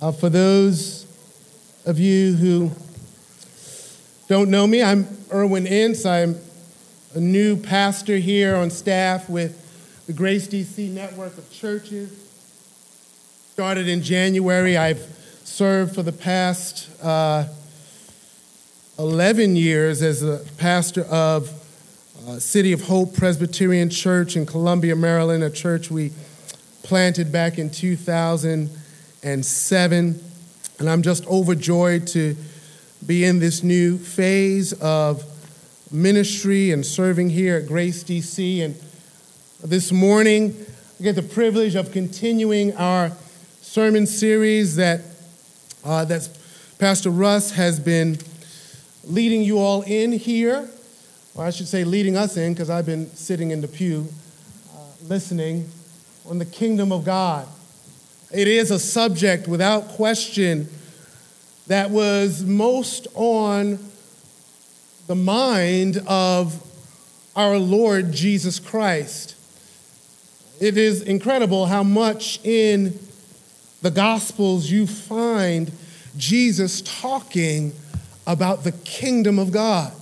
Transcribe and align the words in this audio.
Uh, 0.00 0.12
for 0.12 0.28
those 0.28 1.06
of 1.84 1.98
you 1.98 2.32
who 2.34 2.70
don't 4.28 4.48
know 4.48 4.64
me, 4.64 4.80
I'm 4.80 5.08
Irwyn 5.32 5.66
Ince. 5.66 6.06
I'm 6.06 6.36
a 7.16 7.18
new 7.18 7.56
pastor 7.56 8.16
here 8.16 8.54
on 8.54 8.70
staff 8.70 9.28
with 9.28 10.04
the 10.06 10.12
Grace 10.12 10.46
DC 10.46 10.88
network 10.92 11.36
of 11.36 11.50
churches. 11.50 12.12
Started 13.52 13.88
in 13.88 14.00
January. 14.00 14.76
I've 14.76 15.00
served 15.42 15.96
for 15.96 16.04
the 16.04 16.12
past 16.12 16.88
uh, 17.02 17.46
11 19.00 19.56
years 19.56 20.00
as 20.00 20.22
a 20.22 20.44
pastor 20.58 21.02
of 21.06 21.50
uh, 22.28 22.38
City 22.38 22.72
of 22.72 22.82
Hope 22.82 23.16
Presbyterian 23.16 23.90
Church 23.90 24.36
in 24.36 24.46
Columbia, 24.46 24.94
Maryland, 24.94 25.42
a 25.42 25.50
church 25.50 25.90
we 25.90 26.12
planted 26.84 27.32
back 27.32 27.58
in 27.58 27.68
2007. 27.68 28.78
And 29.22 29.44
7. 29.44 30.20
And 30.78 30.88
I'm 30.90 31.02
just 31.02 31.26
overjoyed 31.26 32.06
to 32.08 32.36
be 33.06 33.24
in 33.24 33.38
this 33.38 33.62
new 33.62 33.98
phase 33.98 34.72
of 34.74 35.24
ministry 35.90 36.70
and 36.70 36.84
serving 36.84 37.30
here 37.30 37.56
at 37.56 37.66
Grace 37.66 38.04
DC. 38.04 38.64
And 38.64 38.74
this 39.64 39.90
morning, 39.90 40.54
I 41.00 41.02
get 41.02 41.16
the 41.16 41.22
privilege 41.22 41.74
of 41.74 41.92
continuing 41.92 42.76
our 42.76 43.12
sermon 43.60 44.06
series 44.06 44.76
that 44.76 45.00
uh, 45.84 46.04
that's 46.04 46.28
Pastor 46.78 47.10
Russ 47.10 47.52
has 47.52 47.80
been 47.80 48.18
leading 49.04 49.42
you 49.42 49.58
all 49.58 49.82
in 49.82 50.12
here, 50.12 50.68
or 51.34 51.44
I 51.44 51.50
should 51.50 51.66
say, 51.66 51.82
leading 51.84 52.16
us 52.16 52.36
in, 52.36 52.52
because 52.52 52.70
I've 52.70 52.86
been 52.86 53.08
sitting 53.14 53.50
in 53.50 53.60
the 53.60 53.68
pew 53.68 54.06
uh, 54.74 54.80
listening 55.08 55.68
on 56.28 56.38
the 56.38 56.44
kingdom 56.44 56.92
of 56.92 57.04
God. 57.04 57.48
It 58.30 58.46
is 58.46 58.70
a 58.70 58.78
subject 58.78 59.48
without 59.48 59.88
question 59.88 60.68
that 61.66 61.90
was 61.90 62.44
most 62.44 63.06
on 63.14 63.78
the 65.06 65.14
mind 65.14 66.02
of 66.06 66.62
our 67.34 67.56
Lord 67.56 68.12
Jesus 68.12 68.60
Christ. 68.60 69.34
It 70.60 70.76
is 70.76 71.00
incredible 71.00 71.66
how 71.66 71.82
much 71.82 72.40
in 72.44 72.98
the 73.80 73.90
Gospels 73.90 74.70
you 74.70 74.86
find 74.86 75.72
Jesus 76.18 76.82
talking 76.82 77.72
about 78.26 78.62
the 78.62 78.72
kingdom 78.72 79.38
of 79.38 79.52
God. 79.52 79.92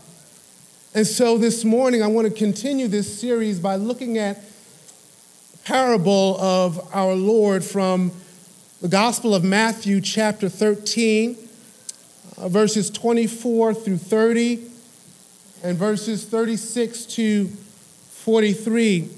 And 0.95 1.07
so 1.07 1.39
this 1.39 1.65
morning, 1.65 2.03
I 2.03 2.09
want 2.09 2.27
to 2.27 2.35
continue 2.35 2.89
this 2.89 3.21
series 3.21 3.61
by 3.61 3.77
looking 3.77 4.19
at 4.19 4.43
parable 5.67 6.41
of 6.41 6.89
our 6.95 7.15
Lord 7.17 7.65
from 7.65 8.13
the 8.81 8.87
Gospel 8.87 9.35
of 9.35 9.43
Matthew, 9.43 10.01
chapter 10.01 10.49
13, 10.49 11.37
uh, 12.39 12.49
verses 12.49 12.89
24 12.89 13.75
through 13.75 13.97
30, 13.97 14.63
and 15.65 15.77
verses 15.77 16.25
36 16.25 17.05
to 17.07 17.49
43. 17.49 19.09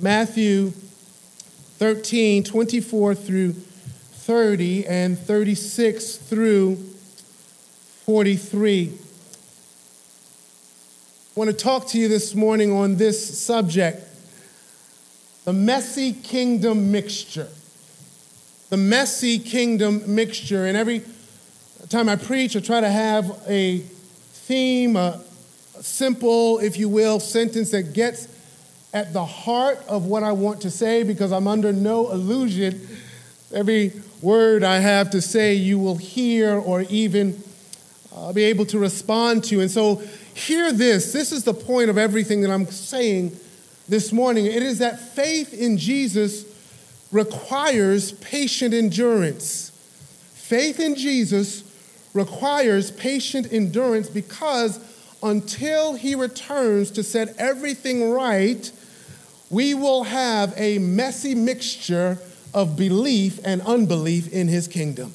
Matthew 0.00 0.70
13, 0.70 2.44
24 2.44 3.14
through 3.16 3.54
30, 3.54 4.86
and 4.86 5.18
36 5.18 6.16
through 6.18 6.76
43. 6.76 8.92
I 11.36 11.40
want 11.40 11.50
to 11.50 11.56
talk 11.56 11.88
to 11.88 11.98
you 11.98 12.06
this 12.06 12.36
morning 12.36 12.70
on 12.70 12.94
this 12.94 13.40
subject 13.40 14.13
the 15.44 15.52
messy 15.52 16.12
kingdom 16.12 16.90
mixture. 16.90 17.48
The 18.70 18.76
messy 18.76 19.38
kingdom 19.38 20.14
mixture. 20.14 20.66
And 20.66 20.76
every 20.76 21.02
time 21.88 22.08
I 22.08 22.16
preach, 22.16 22.56
I 22.56 22.60
try 22.60 22.80
to 22.80 22.90
have 22.90 23.42
a 23.46 23.78
theme, 23.78 24.96
a, 24.96 25.20
simple, 25.80 26.60
if 26.60 26.78
you 26.78 26.88
will, 26.88 27.20
sentence 27.20 27.70
that 27.72 27.92
gets 27.92 28.28
at 28.94 29.12
the 29.12 29.24
heart 29.24 29.78
of 29.88 30.06
what 30.06 30.22
I 30.22 30.32
want 30.32 30.62
to 30.62 30.70
say 30.70 31.02
because 31.02 31.32
I'm 31.32 31.48
under 31.48 31.72
no 31.72 32.10
illusion. 32.10 32.86
Every 33.52 33.92
word 34.22 34.64
I 34.64 34.78
have 34.78 35.10
to 35.10 35.20
say, 35.20 35.54
you 35.54 35.78
will 35.78 35.96
hear 35.96 36.54
or 36.54 36.82
even 36.82 37.42
uh, 38.14 38.32
be 38.32 38.44
able 38.44 38.64
to 38.66 38.78
respond 38.78 39.44
to. 39.44 39.60
And 39.60 39.70
so, 39.70 39.96
hear 40.34 40.72
this. 40.72 41.12
This 41.12 41.32
is 41.32 41.44
the 41.44 41.54
point 41.54 41.90
of 41.90 41.98
everything 41.98 42.40
that 42.42 42.50
I'm 42.50 42.66
saying 42.66 43.36
this 43.88 44.12
morning. 44.12 44.46
It 44.46 44.62
is 44.62 44.78
that 44.78 44.98
faith 44.98 45.52
in 45.54 45.78
Jesus 45.78 46.44
requires 47.12 48.12
patient 48.12 48.74
endurance. 48.74 49.70
Faith 50.34 50.80
in 50.80 50.94
Jesus 50.94 51.62
requires 52.12 52.90
patient 52.90 53.52
endurance 53.52 54.08
because 54.08 54.78
until 55.22 55.94
he 55.94 56.14
returns 56.14 56.90
to 56.92 57.02
set 57.02 57.34
everything 57.38 58.10
right, 58.10 58.70
we 59.50 59.74
will 59.74 60.04
have 60.04 60.52
a 60.56 60.78
messy 60.78 61.34
mixture 61.34 62.18
of 62.52 62.76
belief 62.76 63.40
and 63.44 63.62
unbelief 63.62 64.32
in 64.32 64.48
his 64.48 64.68
kingdom. 64.68 65.12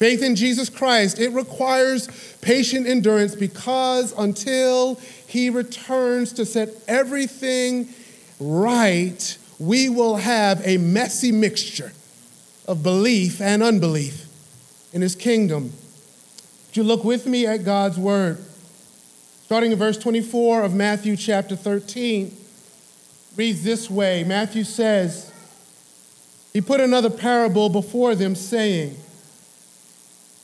Faith 0.00 0.22
in 0.22 0.34
Jesus 0.34 0.70
Christ, 0.70 1.20
it 1.20 1.28
requires 1.32 2.08
patient 2.40 2.86
endurance 2.86 3.34
because 3.34 4.14
until 4.16 4.94
he 5.26 5.50
returns 5.50 6.32
to 6.32 6.46
set 6.46 6.70
everything 6.88 7.86
right, 8.40 9.36
we 9.58 9.90
will 9.90 10.16
have 10.16 10.66
a 10.66 10.78
messy 10.78 11.30
mixture 11.30 11.92
of 12.66 12.82
belief 12.82 13.42
and 13.42 13.62
unbelief 13.62 14.26
in 14.94 15.02
his 15.02 15.14
kingdom. 15.14 15.64
Would 15.64 16.76
you 16.78 16.82
look 16.82 17.04
with 17.04 17.26
me 17.26 17.46
at 17.46 17.66
God's 17.66 17.98
word? 17.98 18.38
Starting 19.44 19.70
in 19.70 19.78
verse 19.78 19.98
24 19.98 20.62
of 20.62 20.74
Matthew 20.74 21.14
chapter 21.14 21.56
13, 21.56 22.34
reads 23.36 23.62
this 23.62 23.90
way 23.90 24.24
Matthew 24.24 24.64
says, 24.64 25.30
He 26.54 26.62
put 26.62 26.80
another 26.80 27.10
parable 27.10 27.68
before 27.68 28.14
them, 28.14 28.34
saying, 28.34 28.96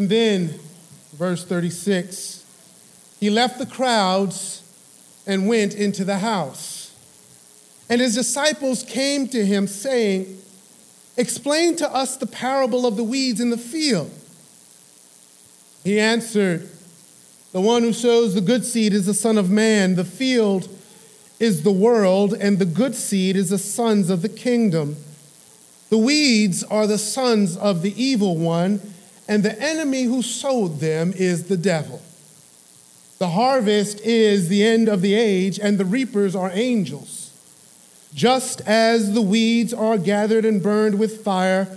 And 0.00 0.08
then, 0.08 0.58
verse 1.12 1.44
36, 1.44 2.42
he 3.20 3.28
left 3.28 3.58
the 3.58 3.66
crowds 3.66 4.62
and 5.26 5.46
went 5.46 5.74
into 5.74 6.06
the 6.06 6.20
house. 6.20 6.96
And 7.90 8.00
his 8.00 8.14
disciples 8.14 8.82
came 8.82 9.28
to 9.28 9.44
him, 9.44 9.66
saying, 9.66 10.40
Explain 11.18 11.76
to 11.76 11.94
us 11.94 12.16
the 12.16 12.24
parable 12.26 12.86
of 12.86 12.96
the 12.96 13.04
weeds 13.04 13.42
in 13.42 13.50
the 13.50 13.58
field. 13.58 14.10
He 15.84 16.00
answered, 16.00 16.70
The 17.52 17.60
one 17.60 17.82
who 17.82 17.92
sows 17.92 18.32
the 18.32 18.40
good 18.40 18.64
seed 18.64 18.94
is 18.94 19.04
the 19.04 19.12
Son 19.12 19.36
of 19.36 19.50
Man. 19.50 19.96
The 19.96 20.04
field 20.06 20.66
is 21.38 21.62
the 21.62 21.72
world, 21.72 22.32
and 22.32 22.58
the 22.58 22.64
good 22.64 22.94
seed 22.94 23.36
is 23.36 23.50
the 23.50 23.58
sons 23.58 24.08
of 24.08 24.22
the 24.22 24.30
kingdom. 24.30 24.96
The 25.90 25.98
weeds 25.98 26.64
are 26.64 26.86
the 26.86 26.96
sons 26.96 27.54
of 27.54 27.82
the 27.82 28.02
evil 28.02 28.38
one 28.38 28.80
and 29.30 29.44
the 29.44 29.62
enemy 29.62 30.02
who 30.02 30.22
sowed 30.22 30.80
them 30.80 31.12
is 31.14 31.44
the 31.44 31.56
devil. 31.56 32.02
The 33.20 33.28
harvest 33.28 34.00
is 34.00 34.48
the 34.48 34.64
end 34.64 34.88
of 34.88 35.02
the 35.02 35.14
age, 35.14 35.60
and 35.60 35.78
the 35.78 35.84
reapers 35.84 36.34
are 36.34 36.50
angels. 36.52 37.30
Just 38.12 38.60
as 38.62 39.14
the 39.14 39.22
weeds 39.22 39.72
are 39.72 39.98
gathered 39.98 40.44
and 40.44 40.60
burned 40.60 40.98
with 40.98 41.22
fire, 41.22 41.68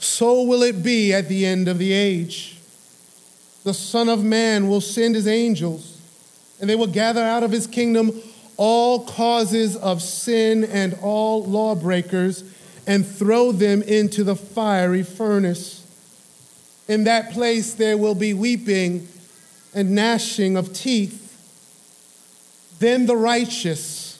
so 0.00 0.42
will 0.42 0.64
it 0.64 0.82
be 0.82 1.14
at 1.14 1.28
the 1.28 1.46
end 1.46 1.68
of 1.68 1.78
the 1.78 1.92
age. 1.92 2.58
The 3.62 3.72
Son 3.72 4.08
of 4.08 4.24
Man 4.24 4.68
will 4.68 4.80
send 4.80 5.14
his 5.14 5.28
angels, 5.28 6.00
and 6.60 6.68
they 6.68 6.74
will 6.74 6.88
gather 6.88 7.22
out 7.22 7.44
of 7.44 7.52
his 7.52 7.68
kingdom 7.68 8.20
all 8.56 9.04
causes 9.04 9.76
of 9.76 10.02
sin 10.02 10.64
and 10.64 10.98
all 11.02 11.44
lawbreakers 11.44 12.42
and 12.84 13.06
throw 13.06 13.52
them 13.52 13.82
into 13.82 14.24
the 14.24 14.34
fiery 14.34 15.04
furnace. 15.04 15.85
In 16.88 17.04
that 17.04 17.32
place 17.32 17.74
there 17.74 17.96
will 17.96 18.14
be 18.14 18.34
weeping 18.34 19.08
and 19.74 19.94
gnashing 19.94 20.56
of 20.56 20.72
teeth. 20.72 21.22
Then 22.78 23.06
the 23.06 23.16
righteous 23.16 24.18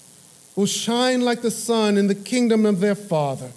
will 0.56 0.66
shine 0.66 1.20
like 1.20 1.42
the 1.42 1.50
sun 1.50 1.96
in 1.96 2.06
the 2.06 2.14
kingdom 2.14 2.64
of 2.66 2.80
their 2.80 2.94
Father. 2.94 3.50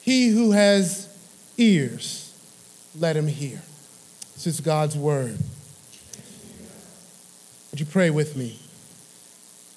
He 0.00 0.28
who 0.28 0.52
has 0.52 1.08
ears, 1.56 2.34
let 2.98 3.16
him 3.16 3.28
hear. 3.28 3.62
This 4.34 4.46
is 4.46 4.60
God's 4.60 4.96
word. 4.96 5.38
Would 7.70 7.80
you 7.80 7.86
pray 7.86 8.10
with 8.10 8.36
me? 8.36 8.58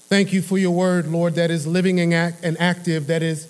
Thank 0.08 0.34
you 0.34 0.42
for 0.42 0.58
your 0.58 0.72
word, 0.72 1.08
Lord, 1.08 1.36
that 1.36 1.52
is 1.52 1.68
living 1.68 2.00
and, 2.00 2.58
active, 2.60 3.08
that 3.08 3.22
is 3.22 3.48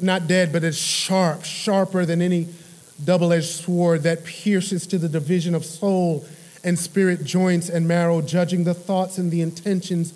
not 0.00 0.26
dead, 0.26 0.52
but 0.52 0.64
is 0.64 0.78
sharp, 0.78 1.44
sharper 1.44 2.04
than 2.04 2.22
any 2.22 2.48
double 3.04 3.32
edged 3.32 3.46
sword 3.46 4.02
that 4.02 4.24
pierces 4.24 4.86
to 4.88 4.98
the 4.98 5.08
division 5.08 5.54
of 5.54 5.64
soul 5.64 6.26
and 6.64 6.78
spirit, 6.78 7.24
joints 7.24 7.68
and 7.68 7.86
marrow, 7.86 8.20
judging 8.20 8.64
the 8.64 8.74
thoughts 8.74 9.18
and 9.18 9.30
the 9.30 9.40
intentions 9.40 10.12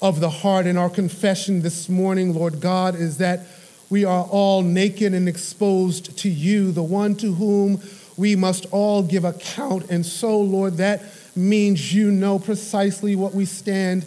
of 0.00 0.20
the 0.20 0.30
heart. 0.30 0.66
And 0.66 0.78
our 0.78 0.90
confession 0.90 1.62
this 1.62 1.88
morning, 1.88 2.34
Lord 2.34 2.60
God, 2.60 2.94
is 2.94 3.18
that 3.18 3.40
we 3.88 4.04
are 4.04 4.24
all 4.24 4.62
naked 4.62 5.14
and 5.14 5.28
exposed 5.28 6.18
to 6.18 6.28
you, 6.28 6.72
the 6.72 6.82
one 6.82 7.14
to 7.16 7.34
whom 7.34 7.80
we 8.16 8.34
must 8.34 8.66
all 8.72 9.02
give 9.02 9.24
account. 9.24 9.90
And 9.90 10.04
so, 10.04 10.40
Lord, 10.40 10.78
that 10.78 11.02
means 11.36 11.94
you 11.94 12.10
know 12.10 12.38
precisely 12.38 13.14
what 13.14 13.34
we 13.34 13.44
stand 13.44 14.06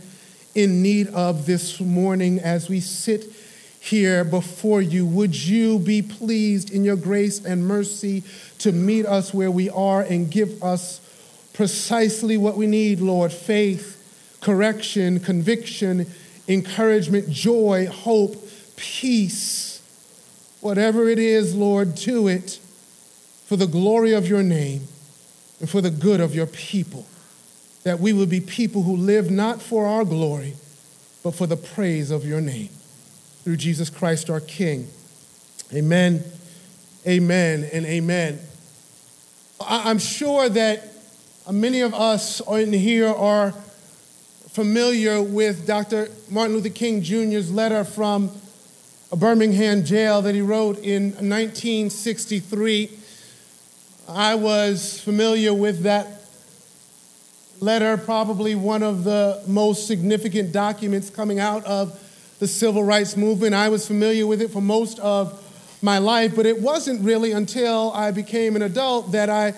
in 0.56 0.81
need 0.81 1.07
of 1.09 1.45
this 1.45 1.79
morning 1.79 2.39
as 2.39 2.67
we 2.67 2.79
sit 2.79 3.31
here 3.80 4.24
before 4.24 4.81
you. 4.81 5.06
Would 5.06 5.36
you 5.36 5.80
be 5.80 6.02
pleased 6.02 6.72
in 6.72 6.84
your 6.84 6.96
grace 6.96 7.44
and 7.44 7.66
mercy 7.66 8.24
to 8.60 8.72
meet 8.72 9.06
us 9.06 9.34
where 9.34 9.52
we 9.52 9.70
are 9.70 10.02
and 10.02 10.30
give 10.30 10.62
us 10.62 11.02
precisely 11.54 12.38
what 12.38 12.58
we 12.58 12.68
need, 12.68 13.00
Lord 13.00 13.34
faith 13.34 13.96
correction, 14.42 15.20
conviction, 15.20 16.08
encouragement, 16.48 17.30
joy, 17.30 17.88
hope, 17.88 18.36
peace. 18.78 19.81
Whatever 20.62 21.10
it 21.10 21.20
is, 21.20 21.56
Lord, 21.56 21.96
do 21.96 22.28
it 22.28 22.60
for 23.46 23.56
the 23.56 23.68
glory 23.68 24.14
of 24.14 24.28
your 24.28 24.44
name 24.44 24.88
and 25.60 25.70
for 25.70 25.81
the 25.81 25.92
good 25.92 26.20
of 26.20 26.36
your 26.36 26.48
people. 26.48 27.06
That 27.84 28.00
we 28.00 28.14
would 28.14 28.30
be 28.30 28.42
people 28.42 28.84
who 28.84 28.96
live 28.96 29.31
not 29.31 29.62
for 29.62 29.86
our 29.86 30.06
glory, 30.06 30.56
but 31.24 31.36
for 31.36 31.48
the 31.48 31.58
praise 31.58 32.12
of 32.12 32.26
your 32.26 32.42
name. 32.42 32.70
Through 33.44 33.57
Jesus 33.57 33.89
Christ 33.89 34.30
our 34.30 34.39
King. 34.39 34.88
Amen, 35.74 36.24
amen, 37.07 37.69
and 37.71 37.86
amen. 37.86 38.39
I'm 39.62 40.00
sure 40.00 40.50
that 40.50 40.83
many 41.51 41.81
of 41.81 41.94
us 41.94 42.41
in 42.47 42.74
here 42.74 43.07
are 43.09 43.51
familiar 44.50 45.21
with 45.21 45.68
Dr. 45.68 46.09
Martin 46.30 46.56
Luther 46.56 46.69
King 46.69 47.01
Jr.'s 47.01 47.51
letter 47.51 47.83
from 47.83 48.31
a 49.12 49.15
Birmingham 49.15 49.83
jail 49.83 50.21
that 50.21 50.35
he 50.35 50.42
wrote 50.42 50.80
in 50.80 51.12
1963. 51.12 52.89
I 54.07 54.35
was 54.35 55.00
familiar 55.01 55.53
with 55.53 55.83
that 55.83 56.07
letter, 57.59 57.97
probably 57.97 58.56
one 58.56 58.83
of 58.83 59.03
the 59.03 59.42
most 59.47 59.88
significant 59.88 60.51
documents 60.51 61.09
coming 61.09 61.39
out 61.39 61.63
of 61.65 62.00
the 62.39 62.47
civil 62.47 62.83
rights 62.83 63.15
movement. 63.15 63.53
I 63.53 63.69
was 63.69 63.86
familiar 63.88 64.25
with 64.25 64.41
it 64.41 64.50
for 64.50 64.62
most 64.62 65.00
of 65.00 65.45
my 65.81 65.97
life, 65.97 66.36
but 66.36 66.45
it 66.45 66.62
wasn't 66.62 67.01
really 67.01 67.31
until 67.31 67.91
I 67.94 68.12
became 68.12 68.56
an 68.56 68.62
adult 68.62 69.12
that 69.12 69.30
I 69.30 69.53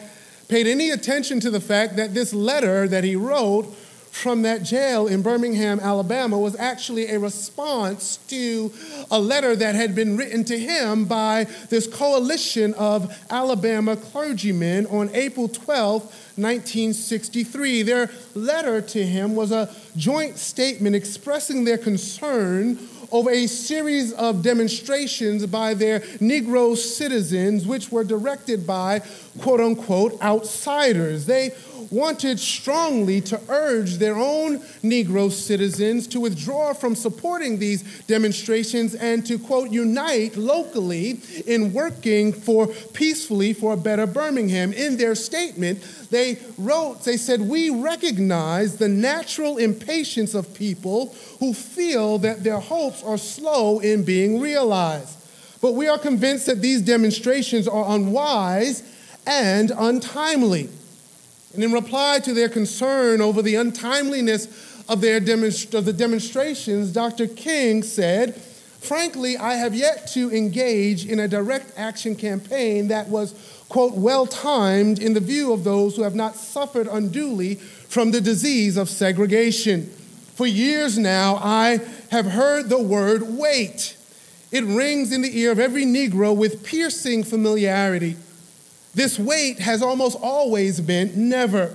paid 0.48 0.68
any 0.68 0.90
attention 0.90 1.40
to 1.40 1.50
the 1.50 1.62
fact 1.62 1.96
that 1.96 2.14
this 2.14 2.34
letter 2.34 2.88
that 2.88 3.04
he 3.04 3.16
wrote 3.16 3.74
from 4.12 4.42
that 4.42 4.62
jail 4.62 5.08
in 5.08 5.22
Birmingham, 5.22 5.80
Alabama, 5.80 6.38
was 6.38 6.56
actually 6.58 7.08
a 7.08 7.18
response 7.18 8.18
to 8.28 8.72
a 9.10 9.20
letter 9.20 9.56
that 9.56 9.74
had 9.74 9.96
been 9.96 10.18
written 10.18 10.44
to 10.46 10.60
him 10.60 11.06
by 11.06 11.46
this 11.70 11.88
coalition 11.88 12.74
of 12.76 13.12
Alabama 13.30 13.96
clergymen 13.96 14.86
on 14.88 15.10
April 15.14 15.48
12, 15.48 16.04
1963. 16.04 17.84
Their 17.84 18.12
letter 18.36 18.82
to 18.82 19.04
him 19.04 19.34
was 19.34 19.52
a 19.52 19.74
joint 19.96 20.38
statement 20.38 20.96
expressing 20.96 21.64
their 21.64 21.78
concern 21.78 22.78
over 23.12 23.30
a 23.30 23.46
series 23.46 24.14
of 24.14 24.42
demonstrations 24.42 25.46
by 25.46 25.74
their 25.74 26.00
Negro 26.20 26.78
citizens, 26.78 27.68
which 27.68 27.92
were 27.92 28.04
directed 28.04 28.66
by 28.66 29.02
quote 29.40 29.60
unquote 29.60 30.22
outsiders. 30.22 31.26
They 31.26 31.52
wanted 31.90 32.40
strongly 32.40 33.22
to 33.22 33.40
urge 33.50 33.96
their 33.96 34.16
own 34.16 34.60
Negro 34.84 35.32
citizens 35.32 36.08
to 36.08 36.20
withdraw 36.20 36.74
from 36.74 36.96
supporting 36.96 37.60
these 37.60 37.84
demonstrations 38.02 38.96
and 38.96 39.26
to, 39.26 39.40
quote, 39.40 39.72
unite 39.72 40.36
locally 40.38 41.22
in 41.48 41.74
working 41.74 42.34
for 42.34 42.68
peacefully 42.68 43.54
for 43.54 43.74
a 43.74 43.78
better 43.78 44.06
Birmingham. 44.06 44.74
In 44.74 44.98
their 44.98 45.16
statement, 45.16 45.82
they 46.12 46.40
wrote, 46.58 47.04
they 47.04 47.18
said, 47.18 47.42
We 47.42 47.70
recognize 47.70 48.78
the 48.78 48.90
natural 48.90 49.58
impatience 49.58 50.34
of 50.34 50.54
people 50.54 51.16
who 51.40 51.54
feel 51.54 52.18
that 52.20 52.44
their 52.44 52.60
hopes 52.60 53.02
are 53.04 53.18
slow 53.18 53.80
in 53.80 54.04
being 54.04 54.40
realized. 54.40 55.18
But 55.62 55.76
we 55.76 55.88
are 55.88 56.00
convinced 56.00 56.48
that 56.48 56.62
these 56.62 56.82
demonstrations 56.82 57.68
are 57.68 57.96
unwise 57.96 58.84
and 59.28 59.72
untimely. 59.78 60.70
And 61.54 61.64
in 61.64 61.72
reply 61.72 62.20
to 62.20 62.34
their 62.34 62.50
concern 62.50 63.22
over 63.22 63.42
the 63.42 63.56
untimeliness 63.56 64.48
of, 64.88 65.02
their 65.02 65.20
demonst- 65.20 65.74
of 65.74 65.86
the 65.86 65.94
demonstrations, 65.94 66.92
Dr. 66.92 67.28
King 67.28 67.84
said, 67.84 68.36
Frankly, 68.82 69.38
I 69.38 69.56
have 69.56 69.76
yet 69.76 70.08
to 70.14 70.32
engage 70.32 71.06
in 71.06 71.20
a 71.20 71.28
direct 71.28 71.72
action 71.78 72.16
campaign 72.16 72.88
that 72.88 73.10
was, 73.10 73.36
quote, 73.70 73.94
well 73.94 74.26
timed 74.26 74.98
in 74.98 75.14
the 75.14 75.20
view 75.20 75.54
of 75.54 75.64
those 75.64 75.96
who 75.96 76.02
have 76.02 76.16
not 76.16 76.36
suffered 76.36 76.88
unduly 76.88 77.56
from 77.56 78.10
the 78.10 78.22
disease 78.22 78.78
of 78.78 78.90
segregation. 78.90 79.86
For 80.34 80.48
years 80.48 80.98
now, 80.98 81.36
I 81.36 81.80
have 82.10 82.26
heard 82.26 82.70
the 82.70 82.82
word 82.82 83.22
wait. 83.38 83.96
It 84.52 84.64
rings 84.64 85.12
in 85.12 85.22
the 85.22 85.40
ear 85.40 85.52
of 85.52 85.60
every 85.60 85.86
Negro 85.86 86.36
with 86.36 86.64
piercing 86.64 87.24
familiarity. 87.24 88.18
This 88.94 89.18
wait 89.18 89.60
has 89.60 89.82
almost 89.82 90.18
always 90.22 90.82
been 90.82 91.30
never. 91.30 91.72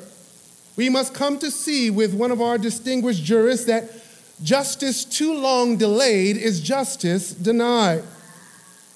We 0.76 0.90
must 0.90 1.14
come 1.14 1.38
to 1.38 1.50
see 1.50 1.90
with 1.90 2.12
one 2.12 2.30
of 2.30 2.42
our 2.42 2.58
distinguished 2.58 3.25
jurists 3.25 3.66
that 3.66 3.90
justice 4.42 5.04
too 5.04 5.35
long 5.35 5.78
delayed 5.78 6.37
is 6.37 6.61
justice 6.61 7.32
denied. 7.32 8.02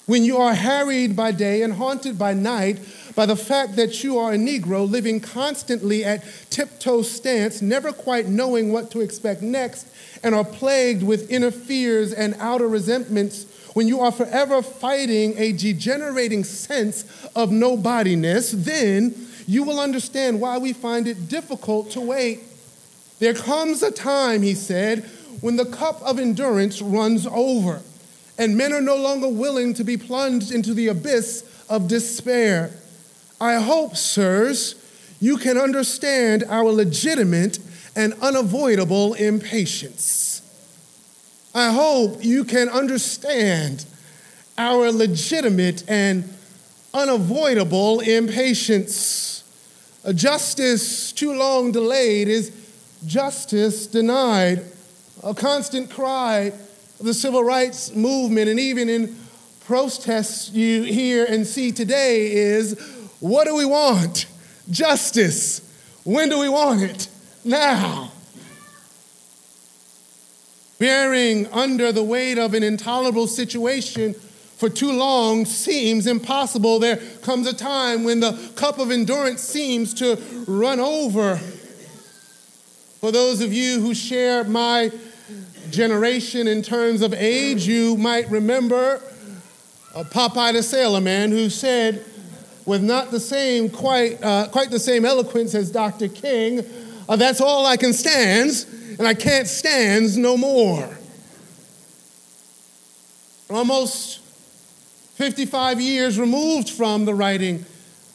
When 0.05 0.23
you 0.23 0.37
are 0.37 0.53
harried 0.53 1.15
by 1.15 1.31
day 1.31 1.63
and 1.63 1.73
haunted 1.73 2.19
by 2.19 2.33
night 2.33 2.79
by 3.15 3.25
the 3.25 3.35
fact 3.35 3.75
that 3.75 4.03
you 4.03 4.17
are 4.17 4.33
a 4.33 4.37
Negro 4.37 4.89
living 4.89 5.19
constantly 5.19 6.03
at 6.03 6.23
tiptoe 6.49 7.01
stance, 7.01 7.61
never 7.61 7.91
quite 7.91 8.27
knowing 8.27 8.71
what 8.71 8.91
to 8.91 9.01
expect 9.01 9.41
next, 9.41 9.87
and 10.23 10.35
are 10.35 10.43
plagued 10.43 11.03
with 11.03 11.31
inner 11.31 11.51
fears 11.51 12.13
and 12.13 12.35
outer 12.39 12.67
resentments 12.67 13.45
when 13.73 13.87
you 13.87 13.99
are 14.01 14.11
forever 14.11 14.61
fighting 14.61 15.37
a 15.37 15.51
degenerating 15.53 16.43
sense 16.43 17.05
of 17.35 17.51
nobodiness, 17.51 18.51
then 18.51 19.15
you 19.47 19.63
will 19.63 19.79
understand 19.79 20.39
why 20.39 20.57
we 20.57 20.73
find 20.73 21.07
it 21.07 21.27
difficult 21.29 21.91
to 21.91 22.01
wait. 22.01 22.41
There 23.19 23.33
comes 23.33 23.83
a 23.83 23.91
time, 23.91 24.41
he 24.41 24.53
said, 24.53 25.03
when 25.41 25.55
the 25.55 25.65
cup 25.65 26.01
of 26.01 26.19
endurance 26.19 26.81
runs 26.81 27.27
over, 27.27 27.81
and 28.37 28.57
men 28.57 28.73
are 28.73 28.81
no 28.81 28.95
longer 28.95 29.27
willing 29.27 29.73
to 29.75 29.83
be 29.83 29.97
plunged 29.97 30.51
into 30.51 30.73
the 30.73 30.87
abyss 30.87 31.43
of 31.69 31.87
despair. 31.87 32.71
I 33.39 33.55
hope, 33.55 33.95
sirs, 33.95 34.75
you 35.19 35.37
can 35.37 35.57
understand 35.57 36.43
our 36.47 36.71
legitimate 36.71 37.59
and 37.95 38.13
unavoidable 38.21 39.13
impatience. 39.13 40.20
I 41.53 41.71
hope 41.71 42.23
you 42.23 42.45
can 42.45 42.69
understand 42.69 43.85
our 44.57 44.91
legitimate 44.91 45.83
and 45.89 46.23
unavoidable 46.93 47.99
impatience. 47.99 49.43
A 50.03 50.13
justice 50.13 51.11
too 51.11 51.33
long 51.33 51.71
delayed 51.71 52.27
is 52.27 52.51
justice 53.05 53.87
denied. 53.87 54.63
A 55.23 55.33
constant 55.33 55.89
cry 55.89 56.53
of 56.99 57.05
the 57.05 57.13
civil 57.13 57.43
rights 57.43 57.93
movement 57.93 58.49
and 58.49 58.59
even 58.59 58.87
in 58.87 59.15
protests 59.65 60.51
you 60.51 60.83
hear 60.83 61.25
and 61.25 61.45
see 61.45 61.71
today 61.71 62.31
is 62.31 62.79
what 63.19 63.45
do 63.45 63.55
we 63.55 63.65
want? 63.65 64.25
Justice. 64.69 65.61
When 66.03 66.29
do 66.29 66.39
we 66.39 66.49
want 66.49 66.81
it? 66.81 67.07
Now. 67.43 68.10
Bearing 70.81 71.45
under 71.51 71.91
the 71.91 72.01
weight 72.01 72.39
of 72.39 72.55
an 72.55 72.63
intolerable 72.63 73.27
situation 73.27 74.15
for 74.15 74.67
too 74.67 74.91
long 74.91 75.45
seems 75.45 76.07
impossible. 76.07 76.79
There 76.79 76.97
comes 77.21 77.45
a 77.45 77.53
time 77.53 78.03
when 78.03 78.19
the 78.19 78.51
cup 78.55 78.79
of 78.79 78.89
endurance 78.89 79.41
seems 79.41 79.93
to 79.93 80.15
run 80.47 80.79
over. 80.79 81.35
For 82.99 83.11
those 83.11 83.41
of 83.41 83.53
you 83.53 83.79
who 83.79 83.93
share 83.93 84.43
my 84.43 84.91
generation 85.69 86.47
in 86.47 86.63
terms 86.63 87.03
of 87.03 87.13
age, 87.13 87.67
you 87.67 87.95
might 87.97 88.27
remember 88.31 89.03
Popeye 89.93 90.53
the 90.53 90.63
Sailor 90.63 91.01
Man 91.01 91.29
who 91.29 91.51
said, 91.51 92.03
with 92.65 92.81
not 92.81 93.11
the 93.11 93.19
same, 93.19 93.69
quite, 93.69 94.17
uh, 94.23 94.47
quite 94.47 94.71
the 94.71 94.79
same 94.79 95.05
eloquence 95.05 95.53
as 95.53 95.69
Dr. 95.69 96.07
King, 96.07 96.65
uh, 97.07 97.15
that's 97.17 97.39
all 97.39 97.67
I 97.67 97.77
can 97.77 97.93
stand, 97.93 98.65
and 98.97 99.07
I 99.07 99.13
can't 99.13 99.47
stand 99.47 100.17
no 100.17 100.37
more. 100.37 100.89
Almost 103.49 104.19
55 105.15 105.81
years 105.81 106.19
removed 106.19 106.69
from 106.69 107.05
the 107.05 107.13
writing 107.13 107.65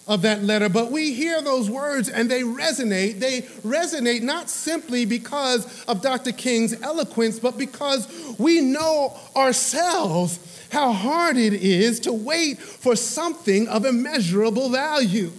of 0.09 0.23
that 0.23 0.43
letter, 0.43 0.69
but 0.69 0.91
we 0.93 1.13
hear 1.13 1.43
those 1.43 1.69
words 1.69 2.09
and 2.09 2.31
they 2.31 2.43
resonate. 2.43 3.19
They 3.19 3.43
resonate 3.43 4.23
not 4.23 4.49
simply 4.49 5.05
because 5.05 5.85
of 5.85 6.01
Dr. 6.01 6.33
King's 6.33 6.81
eloquence, 6.81 7.39
but 7.39 7.59
because 7.59 8.09
we 8.39 8.61
know 8.61 9.17
ourselves 9.35 10.39
how 10.71 10.93
hard 10.93 11.37
it 11.37 11.55
is 11.55 12.01
to 12.01 12.13
wait 12.13 12.59
for 12.59 12.97
something 12.97 13.69
of 13.69 13.85
immeasurable 13.85 14.69
value. 14.69 15.33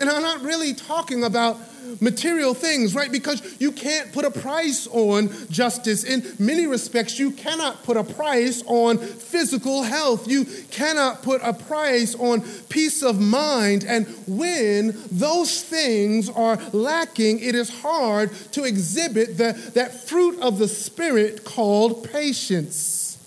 And 0.00 0.10
I'm 0.10 0.22
not 0.22 0.42
really 0.42 0.74
talking 0.74 1.24
about 1.24 1.58
material 2.00 2.54
things, 2.54 2.94
right? 2.94 3.10
Because 3.10 3.60
you 3.60 3.72
can't 3.72 4.12
put 4.12 4.24
a 4.24 4.30
price 4.30 4.86
on 4.90 5.30
justice. 5.50 6.04
In 6.04 6.24
many 6.38 6.66
respects, 6.66 7.18
you 7.18 7.30
cannot 7.30 7.82
put 7.84 7.96
a 7.96 8.04
price 8.04 8.62
on 8.66 8.98
physical 8.98 9.82
health. 9.82 10.28
You 10.28 10.44
cannot 10.70 11.22
put 11.22 11.40
a 11.42 11.52
price 11.52 12.14
on 12.14 12.42
peace 12.68 13.02
of 13.02 13.20
mind. 13.20 13.84
And 13.84 14.06
when 14.26 14.94
those 15.10 15.62
things 15.62 16.28
are 16.28 16.56
lacking, 16.72 17.40
it 17.40 17.54
is 17.54 17.80
hard 17.82 18.32
to 18.52 18.64
exhibit 18.64 19.36
the, 19.38 19.52
that 19.74 20.08
fruit 20.08 20.40
of 20.40 20.58
the 20.58 20.68
Spirit 20.68 21.44
called 21.44 22.04
patience. 22.10 23.18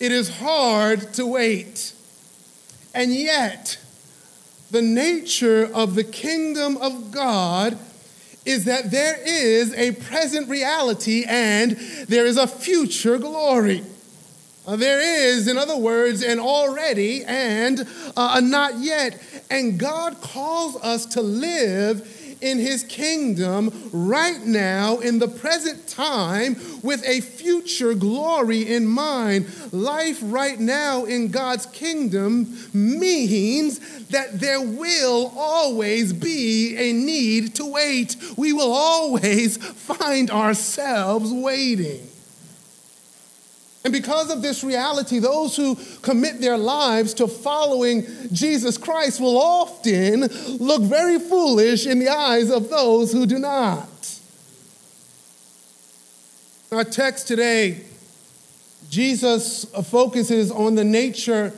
It 0.00 0.10
is 0.10 0.38
hard 0.38 1.12
to 1.14 1.26
wait. 1.26 1.92
And 2.94 3.14
yet, 3.14 3.78
the 4.70 4.82
nature 4.82 5.70
of 5.72 5.94
the 5.94 6.04
kingdom 6.04 6.76
of 6.78 7.10
God 7.10 7.78
is 8.44 8.64
that 8.64 8.90
there 8.90 9.18
is 9.24 9.72
a 9.74 9.92
present 9.92 10.48
reality 10.48 11.24
and 11.26 11.72
there 12.08 12.26
is 12.26 12.36
a 12.36 12.46
future 12.46 13.18
glory. 13.18 13.82
Uh, 14.66 14.76
there 14.76 15.00
is, 15.00 15.48
in 15.48 15.58
other 15.58 15.76
words, 15.76 16.22
an 16.22 16.38
already 16.38 17.24
and 17.24 17.80
uh, 18.16 18.34
a 18.36 18.40
not 18.40 18.78
yet. 18.78 19.20
And 19.50 19.78
God 19.78 20.20
calls 20.20 20.76
us 20.76 21.06
to 21.06 21.22
live 21.22 22.21
in 22.42 22.58
his 22.58 22.82
kingdom 22.84 23.90
right 23.92 24.44
now 24.44 24.98
in 24.98 25.18
the 25.18 25.28
present 25.28 25.86
time 25.86 26.56
with 26.82 27.06
a 27.06 27.20
future 27.20 27.94
glory 27.94 28.74
in 28.74 28.86
mind. 28.86 29.46
Life 29.72 30.18
right 30.22 30.58
now 30.58 31.04
in 31.04 31.28
God's 31.30 31.66
kingdom 31.66 32.58
means 32.74 33.78
that 34.08 34.40
there 34.40 34.60
will 34.60 35.32
always 35.36 36.12
be 36.12 36.76
a 36.76 36.92
need 36.92 37.54
to 37.56 37.64
wait. 37.64 38.16
We 38.36 38.52
will 38.52 38.72
always 38.72 39.56
find 39.74 40.30
ourselves 40.30 41.32
waiting. 41.32 42.08
And 43.84 43.92
because 43.92 44.30
of 44.30 44.42
this 44.42 44.62
reality, 44.62 45.18
those 45.18 45.56
who 45.56 45.76
commit 46.02 46.40
their 46.40 46.56
lives 46.56 47.14
to 47.14 47.26
following 47.26 48.06
Jesus 48.32 48.78
Christ 48.78 49.20
will 49.20 49.36
often 49.36 50.20
look 50.58 50.82
very 50.82 51.18
foolish 51.18 51.86
in 51.86 51.98
the 51.98 52.08
eyes 52.08 52.50
of 52.50 52.70
those 52.70 53.12
who 53.12 53.26
do 53.26 53.38
not. 53.38 53.88
Our 56.70 56.84
text 56.84 57.26
today, 57.26 57.82
Jesus 58.88 59.64
focuses 59.64 60.50
on 60.50 60.74
the 60.76 60.84
nature 60.84 61.52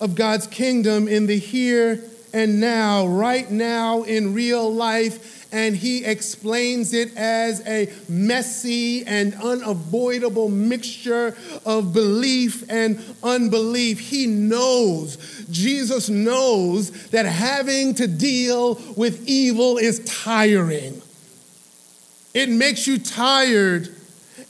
of 0.00 0.14
God's 0.14 0.46
kingdom 0.46 1.08
in 1.08 1.26
the 1.26 1.38
here 1.38 2.02
and 2.32 2.60
now, 2.60 3.06
right 3.06 3.50
now 3.50 4.02
in 4.02 4.34
real 4.34 4.72
life 4.72 5.37
and 5.50 5.74
he 5.74 6.04
explains 6.04 6.92
it 6.92 7.16
as 7.16 7.66
a 7.66 7.90
messy 8.08 9.06
and 9.06 9.34
unavoidable 9.34 10.48
mixture 10.48 11.36
of 11.64 11.92
belief 11.92 12.68
and 12.70 13.02
unbelief. 13.22 13.98
He 13.98 14.26
knows, 14.26 15.16
Jesus 15.50 16.08
knows 16.08 16.90
that 17.08 17.24
having 17.24 17.94
to 17.94 18.06
deal 18.06 18.74
with 18.96 19.26
evil 19.26 19.78
is 19.78 20.00
tiring. 20.04 21.00
It 22.34 22.50
makes 22.50 22.86
you 22.86 22.98
tired 22.98 23.88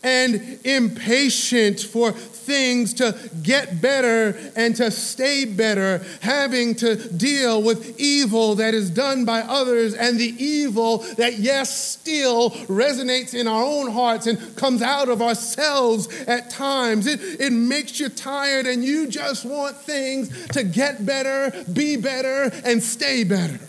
and 0.03 0.59
impatient 0.65 1.81
for 1.81 2.13
things 2.49 2.95
to 2.95 3.17
get 3.43 3.81
better 3.81 4.37
and 4.57 4.75
to 4.75 4.91
stay 4.91 5.45
better, 5.45 6.05
having 6.23 6.75
to 6.77 6.97
deal 7.13 7.63
with 7.63 8.01
evil 8.01 8.57
that 8.57 8.75
is 8.75 8.91
done 8.91 9.25
by 9.25 9.43
others 9.43 9.95
and 9.95 10.19
the 10.19 10.35
evil 10.43 10.99
that, 11.17 11.39
yes, 11.39 11.71
still 11.79 12.51
resonates 12.67 13.35
in 13.35 13.47
our 13.47 13.63
own 13.63 13.93
hearts 13.93 14.27
and 14.27 14.57
comes 14.57 14.83
out 14.83 15.09
of 15.09 15.21
ourselves 15.23 16.09
at 16.23 16.51
times. 16.51 17.07
It, 17.07 17.21
it 17.39 17.53
makes 17.53 18.01
you 18.01 18.09
tired 18.09 18.67
and 18.67 18.83
you 18.83 19.07
just 19.07 19.45
want 19.45 19.77
things 19.77 20.49
to 20.49 20.65
get 20.65 21.05
better, 21.05 21.53
be 21.73 21.97
better, 21.97 22.51
and 22.65 22.83
stay 22.83 23.25
better. 23.25 23.61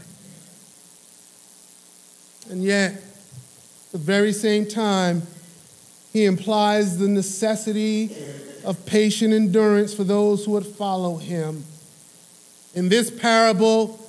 And 2.50 2.64
yet, 2.64 2.94
at 2.94 3.92
the 3.92 3.98
very 3.98 4.32
same 4.32 4.66
time, 4.66 5.24
he 6.12 6.26
implies 6.26 6.98
the 6.98 7.08
necessity 7.08 8.16
of 8.70 8.86
patient 8.86 9.34
endurance 9.34 9.96
for 9.96 10.04
those 10.04 10.46
who 10.46 10.52
would 10.52 10.66
follow 10.66 11.18
him. 11.18 11.64
In 12.76 12.88
this 12.88 13.10
parable, 13.10 14.00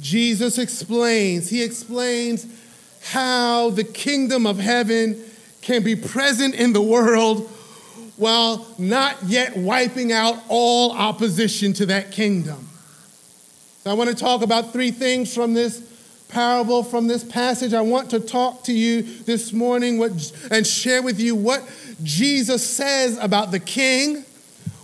Jesus 0.00 0.58
explains, 0.58 1.50
he 1.50 1.60
explains 1.60 2.46
how 3.02 3.70
the 3.70 3.82
kingdom 3.82 4.46
of 4.46 4.60
heaven 4.60 5.20
can 5.60 5.82
be 5.82 5.96
present 5.96 6.54
in 6.54 6.72
the 6.72 6.80
world 6.80 7.50
while 8.16 8.64
not 8.78 9.16
yet 9.24 9.56
wiping 9.56 10.12
out 10.12 10.40
all 10.48 10.92
opposition 10.92 11.72
to 11.72 11.86
that 11.86 12.12
kingdom. 12.12 12.68
So 13.82 13.90
I 13.90 13.94
want 13.94 14.08
to 14.10 14.16
talk 14.16 14.42
about 14.42 14.72
three 14.72 14.92
things 14.92 15.34
from 15.34 15.52
this 15.52 15.82
parable, 16.28 16.84
from 16.84 17.08
this 17.08 17.24
passage. 17.24 17.74
I 17.74 17.80
want 17.80 18.10
to 18.10 18.20
talk 18.20 18.62
to 18.64 18.72
you 18.72 19.02
this 19.02 19.52
morning 19.52 20.00
and 20.52 20.64
share 20.64 21.02
with 21.02 21.18
you 21.18 21.34
what 21.34 21.68
Jesus 22.02 22.68
says 22.68 23.18
about 23.18 23.50
the 23.50 23.60
king, 23.60 24.24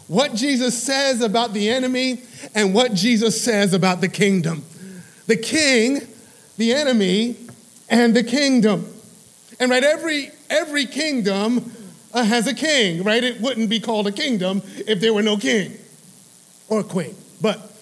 what 0.09 0.35
Jesus 0.35 0.81
says 0.81 1.21
about 1.21 1.52
the 1.52 1.69
enemy, 1.69 2.23
and 2.54 2.75
what 2.75 2.95
Jesus 2.95 3.40
says 3.40 3.75
about 3.75 4.00
the 4.00 4.09
kingdom. 4.09 4.64
The 5.26 5.37
king, 5.37 6.00
the 6.57 6.73
enemy, 6.73 7.37
and 7.88 8.14
the 8.14 8.25
kingdom. 8.25 8.92
And 9.61 9.71
right, 9.71 9.85
every 9.85 10.31
every 10.50 10.87
kingdom 10.87 11.73
uh, 12.12 12.25
has 12.25 12.47
a 12.47 12.54
king, 12.54 13.04
right? 13.04 13.23
It 13.23 13.40
wouldn't 13.40 13.71
be 13.71 13.81
called 13.81 14.07
a 14.07 14.12
kingdom 14.12 14.62
if 14.87 15.00
there 15.00 15.14
were 15.14 15.23
no 15.23 15.37
king 15.37 15.78
or 16.69 16.83
queen. 16.83 17.14
But 17.40 17.73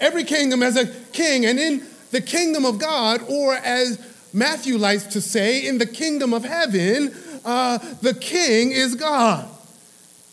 every 0.00 0.24
kingdom 0.24 0.60
has 0.60 0.76
a 0.76 0.86
king, 1.12 1.46
and 1.46 1.58
in 1.58 1.86
the 2.10 2.20
kingdom 2.20 2.64
of 2.64 2.78
God, 2.78 3.22
or 3.28 3.54
as 3.54 3.98
Matthew 4.32 4.76
likes 4.78 5.04
to 5.06 5.20
say, 5.20 5.66
in 5.66 5.78
the 5.78 5.86
kingdom 5.86 6.34
of 6.34 6.44
heaven, 6.44 7.14
uh, 7.44 7.78
the 8.02 8.14
king 8.14 8.72
is 8.72 8.94
God. 8.94 9.48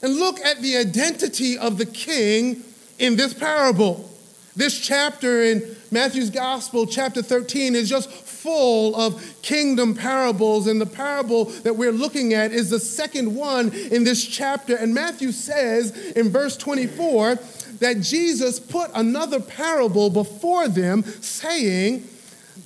And 0.02 0.16
look 0.16 0.40
at 0.40 0.62
the 0.62 0.78
identity 0.78 1.58
of 1.58 1.78
the 1.78 1.86
king 1.86 2.64
in 3.00 3.16
this 3.16 3.34
parable. 3.34 4.10
This 4.56 4.80
chapter 4.80 5.44
in 5.44 5.76
Matthew's 5.92 6.30
Gospel, 6.30 6.88
chapter 6.88 7.22
13, 7.22 7.76
is 7.76 7.90
just 7.90 8.10
full 8.10 8.96
of 8.96 9.24
kingdom 9.42 9.94
parables. 9.94 10.68
And 10.68 10.82
the 10.82 10.86
parable 10.86 11.46
that 11.46 11.76
we're 11.76 11.92
looking 11.92 12.34
at 12.34 12.52
is 12.52 12.70
the 12.70 12.80
second 12.80 13.36
one 13.36 13.72
in 13.74 14.04
this 14.04 14.26
chapter. 14.26 14.76
And 14.76 14.94
Matthew 14.94 15.32
says 15.32 15.96
in 16.12 16.30
verse 16.30 16.58
24 16.58 17.36
that 17.80 18.02
Jesus 18.02 18.60
put 18.60 18.90
another 18.96 19.40
parable 19.40 20.10
before 20.10 20.68
them, 20.68 21.04
saying, 21.04 22.08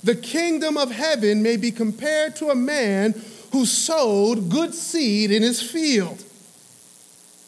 The 0.02 0.16
kingdom 0.16 0.76
of 0.76 0.90
heaven 0.90 1.42
may 1.42 1.56
be 1.56 1.70
compared 1.70 2.36
to 2.36 2.50
a 2.50 2.54
man 2.54 3.14
who 3.52 3.66
sowed 3.66 4.48
good 4.48 4.74
seed 4.74 5.30
in 5.30 5.42
his 5.42 5.62
field. 5.62 6.24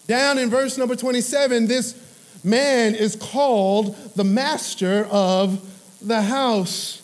Down 0.07 0.39
in 0.39 0.51
verse 0.51 0.77
number 0.77 0.95
27, 0.95 1.67
this 1.67 1.99
man 2.45 2.95
is 2.95 3.17
called 3.17 3.97
the 4.15 4.25
master 4.25 5.07
of 5.11 5.61
the 6.03 6.21
house. 6.21 7.01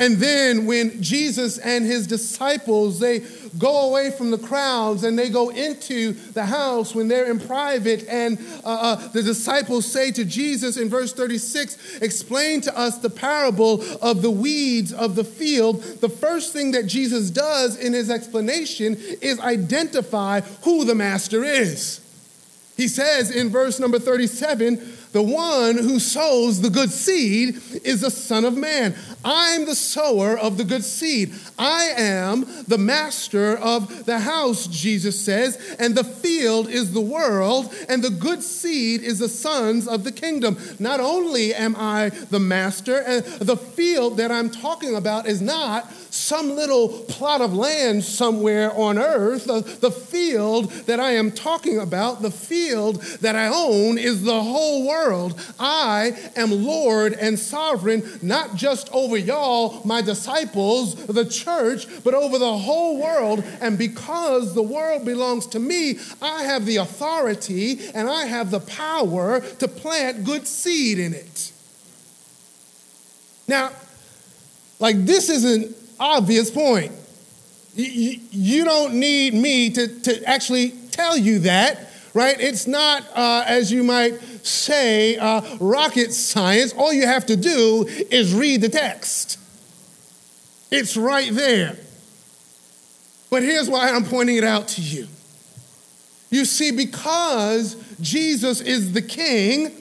And 0.00 0.16
then 0.16 0.66
when 0.66 1.00
Jesus 1.00 1.56
and 1.58 1.84
his 1.84 2.08
disciples, 2.08 2.98
they 2.98 3.20
go 3.58 3.90
away 3.90 4.10
from 4.10 4.32
the 4.32 4.38
crowds 4.38 5.04
and 5.04 5.16
they 5.16 5.30
go 5.30 5.50
into 5.50 6.14
the 6.32 6.44
house 6.44 6.96
when 6.96 7.06
they're 7.06 7.30
in 7.30 7.38
private 7.38 8.04
and 8.08 8.36
uh, 8.64 8.96
uh, 8.98 9.08
the 9.08 9.22
disciples 9.22 9.86
say 9.86 10.10
to 10.10 10.24
Jesus 10.24 10.76
in 10.76 10.88
verse 10.88 11.12
36, 11.12 11.98
explain 12.02 12.60
to 12.62 12.76
us 12.76 12.98
the 12.98 13.10
parable 13.10 13.84
of 14.02 14.20
the 14.20 14.32
weeds 14.32 14.92
of 14.92 15.14
the 15.14 15.22
field. 15.22 15.80
The 15.82 16.08
first 16.08 16.52
thing 16.52 16.72
that 16.72 16.86
Jesus 16.86 17.30
does 17.30 17.76
in 17.76 17.92
his 17.92 18.10
explanation 18.10 18.96
is 19.22 19.38
identify 19.38 20.40
who 20.64 20.84
the 20.84 20.96
master 20.96 21.44
is. 21.44 22.00
He 22.76 22.88
says 22.88 23.30
in 23.30 23.50
verse 23.50 23.78
number 23.78 24.00
37, 24.00 24.76
the 25.14 25.22
one 25.22 25.78
who 25.78 26.00
sows 26.00 26.60
the 26.60 26.68
good 26.68 26.90
seed 26.90 27.54
is 27.84 28.00
the 28.00 28.10
Son 28.10 28.44
of 28.44 28.56
Man. 28.56 28.96
I'm 29.24 29.64
the 29.64 29.76
sower 29.76 30.36
of 30.36 30.58
the 30.58 30.64
good 30.64 30.82
seed. 30.82 31.32
I 31.56 31.84
am 31.96 32.44
the 32.66 32.78
master 32.78 33.56
of 33.56 34.06
the 34.06 34.18
house, 34.18 34.66
Jesus 34.66 35.18
says, 35.18 35.76
and 35.78 35.94
the 35.94 36.02
field 36.02 36.68
is 36.68 36.92
the 36.92 37.00
world, 37.00 37.72
and 37.88 38.02
the 38.02 38.10
good 38.10 38.42
seed 38.42 39.02
is 39.02 39.20
the 39.20 39.28
sons 39.28 39.86
of 39.86 40.02
the 40.02 40.10
kingdom. 40.10 40.58
Not 40.80 40.98
only 40.98 41.54
am 41.54 41.76
I 41.76 42.08
the 42.08 42.40
master, 42.40 42.98
and 43.06 43.24
the 43.24 43.56
field 43.56 44.16
that 44.16 44.32
I'm 44.32 44.50
talking 44.50 44.96
about 44.96 45.26
is 45.26 45.40
not 45.40 45.92
some 46.10 46.56
little 46.56 46.88
plot 47.04 47.40
of 47.40 47.54
land 47.54 48.02
somewhere 48.02 48.72
on 48.76 48.98
earth. 48.98 49.44
The, 49.44 49.60
the 49.60 49.90
field 49.92 50.70
that 50.86 50.98
I 50.98 51.12
am 51.12 51.30
talking 51.30 51.78
about, 51.78 52.20
the 52.20 52.30
field 52.32 53.00
that 53.20 53.36
I 53.36 53.46
own, 53.46 53.96
is 53.96 54.24
the 54.24 54.42
whole 54.42 54.88
world 54.88 55.03
world. 55.04 55.40
I 55.58 56.16
am 56.36 56.50
Lord 56.50 57.12
and 57.14 57.38
sovereign, 57.38 58.02
not 58.22 58.54
just 58.54 58.88
over 58.92 59.16
y'all, 59.16 59.82
my 59.84 60.00
disciples, 60.02 60.94
the 61.06 61.24
church, 61.24 61.86
but 62.02 62.14
over 62.14 62.38
the 62.38 62.58
whole 62.58 63.00
world. 63.00 63.44
And 63.60 63.76
because 63.78 64.54
the 64.54 64.62
world 64.62 65.04
belongs 65.04 65.46
to 65.48 65.58
me, 65.58 65.98
I 66.22 66.44
have 66.44 66.66
the 66.66 66.76
authority 66.76 67.80
and 67.94 68.08
I 68.08 68.26
have 68.26 68.50
the 68.50 68.60
power 68.60 69.40
to 69.40 69.68
plant 69.68 70.24
good 70.24 70.46
seed 70.46 70.98
in 70.98 71.14
it. 71.14 71.52
Now, 73.46 73.70
like 74.80 75.04
this 75.04 75.28
is 75.28 75.44
an 75.44 75.74
obvious 76.00 76.50
point. 76.50 76.92
You 77.76 78.64
don't 78.64 78.94
need 78.94 79.34
me 79.34 79.70
to, 79.70 80.00
to 80.02 80.24
actually 80.24 80.70
tell 80.92 81.16
you 81.16 81.40
that, 81.40 81.90
right? 82.14 82.38
It's 82.38 82.68
not, 82.68 83.02
uh, 83.14 83.44
as 83.46 83.72
you 83.72 83.82
might 83.82 84.20
say 84.46 85.16
uh, 85.16 85.40
rocket 85.58 86.12
science. 86.12 86.72
All 86.72 86.92
you 86.92 87.06
have 87.06 87.26
to 87.26 87.36
do 87.36 87.86
is 88.10 88.34
read 88.34 88.60
the 88.60 88.68
text, 88.68 89.38
it's 90.70 90.96
right 90.96 91.32
there. 91.32 91.76
But 93.30 93.42
here's 93.42 93.68
why 93.68 93.90
I'm 93.90 94.04
pointing 94.04 94.36
it 94.36 94.44
out 94.44 94.68
to 94.68 94.80
you. 94.80 95.08
You 96.30 96.44
see, 96.44 96.70
because 96.70 97.74
Jesus 98.00 98.60
is 98.60 98.92
the 98.92 99.02
king, 99.02 99.72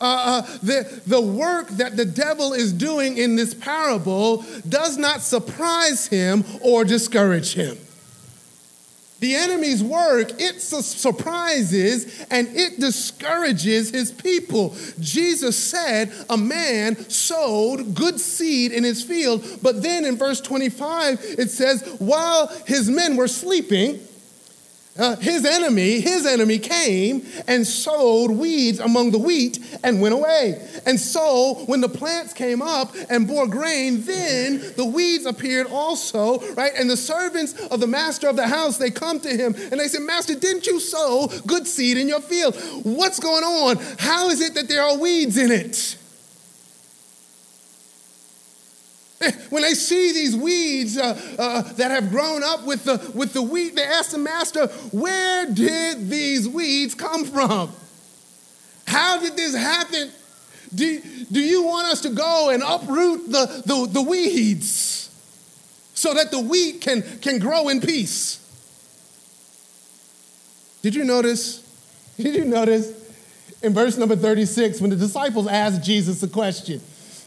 uh, 0.00 0.42
uh, 0.44 0.58
the, 0.62 1.02
the 1.06 1.20
work 1.20 1.68
that 1.68 1.96
the 1.96 2.04
devil 2.04 2.52
is 2.52 2.72
doing 2.72 3.18
in 3.18 3.36
this 3.36 3.54
parable 3.54 4.44
does 4.68 4.98
not 4.98 5.20
surprise 5.20 6.06
him 6.06 6.44
or 6.60 6.84
discourage 6.84 7.54
him. 7.54 7.78
The 9.22 9.36
enemy's 9.36 9.84
work, 9.84 10.40
it 10.40 10.60
surprises 10.60 12.26
and 12.28 12.48
it 12.48 12.80
discourages 12.80 13.90
his 13.90 14.10
people. 14.10 14.74
Jesus 14.98 15.56
said 15.56 16.12
a 16.28 16.36
man 16.36 17.08
sowed 17.08 17.94
good 17.94 18.18
seed 18.18 18.72
in 18.72 18.82
his 18.82 19.04
field, 19.04 19.60
but 19.62 19.80
then 19.80 20.04
in 20.04 20.16
verse 20.16 20.40
25 20.40 21.20
it 21.38 21.50
says, 21.50 21.82
while 22.00 22.48
his 22.66 22.90
men 22.90 23.16
were 23.16 23.28
sleeping, 23.28 24.00
uh, 24.98 25.16
his 25.16 25.46
enemy, 25.46 26.00
his 26.00 26.26
enemy 26.26 26.58
came 26.58 27.24
and 27.48 27.66
sowed 27.66 28.30
weeds 28.30 28.78
among 28.78 29.10
the 29.10 29.18
wheat 29.18 29.58
and 29.82 30.02
went 30.02 30.14
away. 30.14 30.68
And 30.84 31.00
so 31.00 31.62
when 31.66 31.80
the 31.80 31.88
plants 31.88 32.34
came 32.34 32.60
up 32.60 32.94
and 33.08 33.26
bore 33.26 33.46
grain, 33.46 34.02
then 34.02 34.60
the 34.76 34.84
weeds 34.84 35.24
appeared 35.24 35.66
also, 35.68 36.40
right? 36.54 36.72
And 36.76 36.90
the 36.90 36.96
servants 36.98 37.54
of 37.68 37.80
the 37.80 37.86
master 37.86 38.28
of 38.28 38.36
the 38.36 38.46
house, 38.46 38.76
they 38.76 38.90
come 38.90 39.18
to 39.20 39.30
him 39.30 39.54
and 39.70 39.80
they 39.80 39.88
say, 39.88 39.98
Master, 39.98 40.34
didn't 40.34 40.66
you 40.66 40.78
sow 40.78 41.28
good 41.46 41.66
seed 41.66 41.96
in 41.96 42.06
your 42.06 42.20
field? 42.20 42.54
What's 42.82 43.18
going 43.18 43.44
on? 43.44 43.78
How 43.98 44.28
is 44.28 44.42
it 44.42 44.54
that 44.54 44.68
there 44.68 44.82
are 44.82 44.98
weeds 44.98 45.38
in 45.38 45.50
it? 45.50 45.96
When 49.50 49.62
they 49.62 49.74
see 49.74 50.12
these 50.12 50.36
weeds 50.36 50.98
uh, 50.98 51.18
uh, 51.38 51.62
that 51.74 51.90
have 51.90 52.10
grown 52.10 52.42
up 52.42 52.64
with 52.64 52.84
the, 52.84 53.12
with 53.14 53.32
the 53.32 53.42
wheat, 53.42 53.76
they 53.76 53.84
ask 53.84 54.10
the 54.10 54.18
master, 54.18 54.66
Where 54.90 55.46
did 55.46 56.08
these 56.08 56.48
weeds 56.48 56.94
come 56.94 57.24
from? 57.24 57.72
How 58.86 59.20
did 59.20 59.36
this 59.36 59.54
happen? 59.54 60.10
Do, 60.74 61.00
do 61.30 61.40
you 61.40 61.64
want 61.64 61.88
us 61.88 62.00
to 62.02 62.10
go 62.10 62.50
and 62.50 62.62
uproot 62.62 63.30
the, 63.30 63.62
the, 63.66 63.88
the 63.90 64.02
weeds 64.02 65.10
so 65.94 66.14
that 66.14 66.30
the 66.30 66.40
wheat 66.40 66.80
can, 66.80 67.02
can 67.20 67.38
grow 67.38 67.68
in 67.68 67.80
peace? 67.80 68.38
Did 70.82 70.94
you 70.94 71.04
notice? 71.04 71.58
Did 72.16 72.34
you 72.34 72.44
notice 72.44 72.92
in 73.62 73.72
verse 73.72 73.96
number 73.96 74.16
36 74.16 74.80
when 74.80 74.90
the 74.90 74.96
disciples 74.96 75.46
asked 75.46 75.82
Jesus 75.82 76.22
a 76.22 76.28
question? 76.28 76.80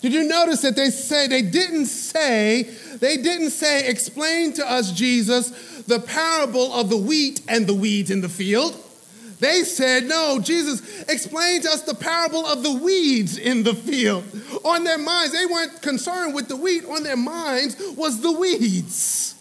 Did 0.06 0.14
you 0.14 0.26
notice 0.26 0.62
that 0.62 0.76
they 0.76 0.92
say 0.92 1.26
they 1.26 1.42
didn't 1.42 1.88
say, 1.88 2.62
they 2.62 3.18
didn't 3.18 3.50
say, 3.50 3.88
explain 3.88 4.54
to 4.54 4.72
us, 4.72 4.92
Jesus, 4.92 5.50
the 5.88 6.00
parable 6.00 6.72
of 6.74 6.92
the 6.92 6.98
wheat 6.98 7.42
and 7.48 7.66
the 7.66 7.74
weeds 7.74 8.12
in 8.12 8.22
the 8.22 8.30
field. 8.30 8.80
They 9.40 9.64
said, 9.64 10.04
No, 10.04 10.38
Jesus, 10.40 11.02
explain 11.10 11.64
to 11.64 11.70
us 11.70 11.82
the 11.82 11.96
parable 11.96 12.46
of 12.46 12.62
the 12.62 12.74
weeds 12.74 13.40
in 13.40 13.64
the 13.64 13.74
field. 13.74 14.26
On 14.64 14.84
their 14.84 15.00
minds, 15.00 15.34
they 15.34 15.48
weren't 15.48 15.82
concerned 15.82 16.36
with 16.36 16.50
the 16.50 16.56
wheat, 16.56 16.86
on 16.86 17.02
their 17.02 17.18
minds 17.18 17.76
was 17.98 18.22
the 18.22 18.32
weeds. 18.32 19.34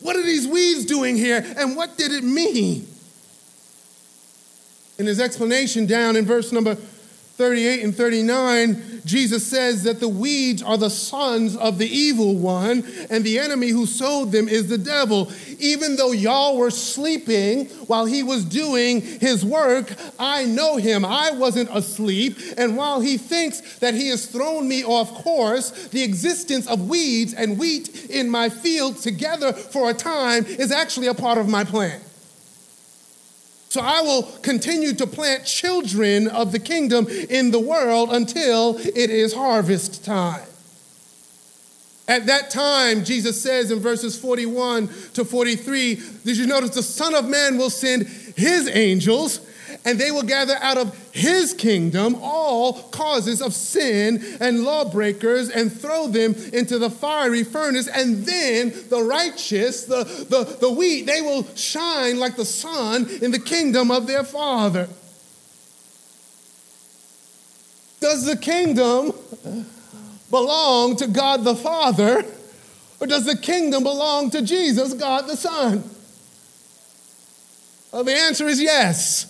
What 0.00 0.16
are 0.16 0.24
these 0.24 0.48
weeds 0.48 0.84
doing 0.84 1.14
here, 1.14 1.46
and 1.56 1.76
what 1.76 1.96
did 1.96 2.10
it 2.10 2.24
mean? 2.24 2.88
In 4.98 5.06
his 5.06 5.20
explanation 5.20 5.86
down 5.86 6.16
in 6.16 6.26
verse 6.26 6.50
number 6.50 6.76
38 7.40 7.84
and 7.84 7.96
39, 7.96 9.00
Jesus 9.06 9.46
says 9.46 9.84
that 9.84 9.98
the 9.98 10.10
weeds 10.10 10.62
are 10.62 10.76
the 10.76 10.90
sons 10.90 11.56
of 11.56 11.78
the 11.78 11.86
evil 11.86 12.36
one, 12.36 12.84
and 13.08 13.24
the 13.24 13.38
enemy 13.38 13.70
who 13.70 13.86
sowed 13.86 14.30
them 14.30 14.46
is 14.46 14.68
the 14.68 14.76
devil. 14.76 15.32
Even 15.58 15.96
though 15.96 16.12
y'all 16.12 16.58
were 16.58 16.70
sleeping 16.70 17.64
while 17.86 18.04
he 18.04 18.22
was 18.22 18.44
doing 18.44 19.00
his 19.00 19.42
work, 19.42 19.90
I 20.18 20.44
know 20.44 20.76
him. 20.76 21.02
I 21.02 21.30
wasn't 21.30 21.70
asleep. 21.72 22.36
And 22.58 22.76
while 22.76 23.00
he 23.00 23.16
thinks 23.16 23.78
that 23.78 23.94
he 23.94 24.08
has 24.08 24.26
thrown 24.26 24.68
me 24.68 24.84
off 24.84 25.10
course, 25.24 25.88
the 25.88 26.02
existence 26.02 26.66
of 26.66 26.90
weeds 26.90 27.32
and 27.32 27.58
wheat 27.58 28.10
in 28.10 28.28
my 28.28 28.50
field 28.50 28.98
together 28.98 29.54
for 29.54 29.88
a 29.88 29.94
time 29.94 30.44
is 30.44 30.70
actually 30.70 31.06
a 31.06 31.14
part 31.14 31.38
of 31.38 31.48
my 31.48 31.64
plan. 31.64 32.02
So 33.70 33.80
I 33.80 34.00
will 34.02 34.24
continue 34.42 34.92
to 34.94 35.06
plant 35.06 35.44
children 35.44 36.26
of 36.26 36.50
the 36.50 36.58
kingdom 36.58 37.06
in 37.08 37.52
the 37.52 37.60
world 37.60 38.08
until 38.12 38.76
it 38.78 39.10
is 39.10 39.32
harvest 39.32 40.04
time. 40.04 40.42
At 42.08 42.26
that 42.26 42.50
time, 42.50 43.04
Jesus 43.04 43.40
says 43.40 43.70
in 43.70 43.78
verses 43.78 44.18
41 44.18 44.88
to 45.14 45.24
43, 45.24 45.94
did 46.24 46.36
you 46.36 46.48
notice 46.48 46.70
the 46.70 46.82
Son 46.82 47.14
of 47.14 47.28
Man 47.28 47.58
will 47.58 47.70
send 47.70 48.08
his 48.36 48.68
angels 48.68 49.38
and 49.84 49.98
they 49.98 50.10
will 50.10 50.22
gather 50.22 50.56
out 50.60 50.76
of 50.76 50.94
his 51.12 51.54
kingdom 51.54 52.16
all 52.20 52.74
causes 52.90 53.40
of 53.40 53.54
sin 53.54 54.22
and 54.40 54.62
lawbreakers 54.62 55.48
and 55.48 55.72
throw 55.72 56.06
them 56.06 56.34
into 56.52 56.78
the 56.78 56.90
fiery 56.90 57.44
furnace. 57.44 57.88
And 57.88 58.24
then 58.26 58.74
the 58.90 59.02
righteous, 59.02 59.84
the, 59.84 60.04
the, 60.04 60.58
the 60.60 60.70
wheat, 60.70 61.06
they 61.06 61.22
will 61.22 61.44
shine 61.56 62.18
like 62.18 62.36
the 62.36 62.44
sun 62.44 63.08
in 63.22 63.30
the 63.30 63.38
kingdom 63.38 63.90
of 63.90 64.06
their 64.06 64.24
Father. 64.24 64.88
Does 68.00 68.24
the 68.26 68.36
kingdom 68.36 69.12
belong 70.30 70.96
to 70.96 71.06
God 71.06 71.44
the 71.44 71.54
Father, 71.56 72.24
or 72.98 73.06
does 73.06 73.24
the 73.24 73.36
kingdom 73.36 73.82
belong 73.82 74.30
to 74.30 74.42
Jesus, 74.42 74.94
God 74.94 75.26
the 75.26 75.36
Son? 75.36 75.84
Well, 77.92 78.04
the 78.04 78.14
answer 78.14 78.46
is 78.46 78.60
yes. 78.60 79.29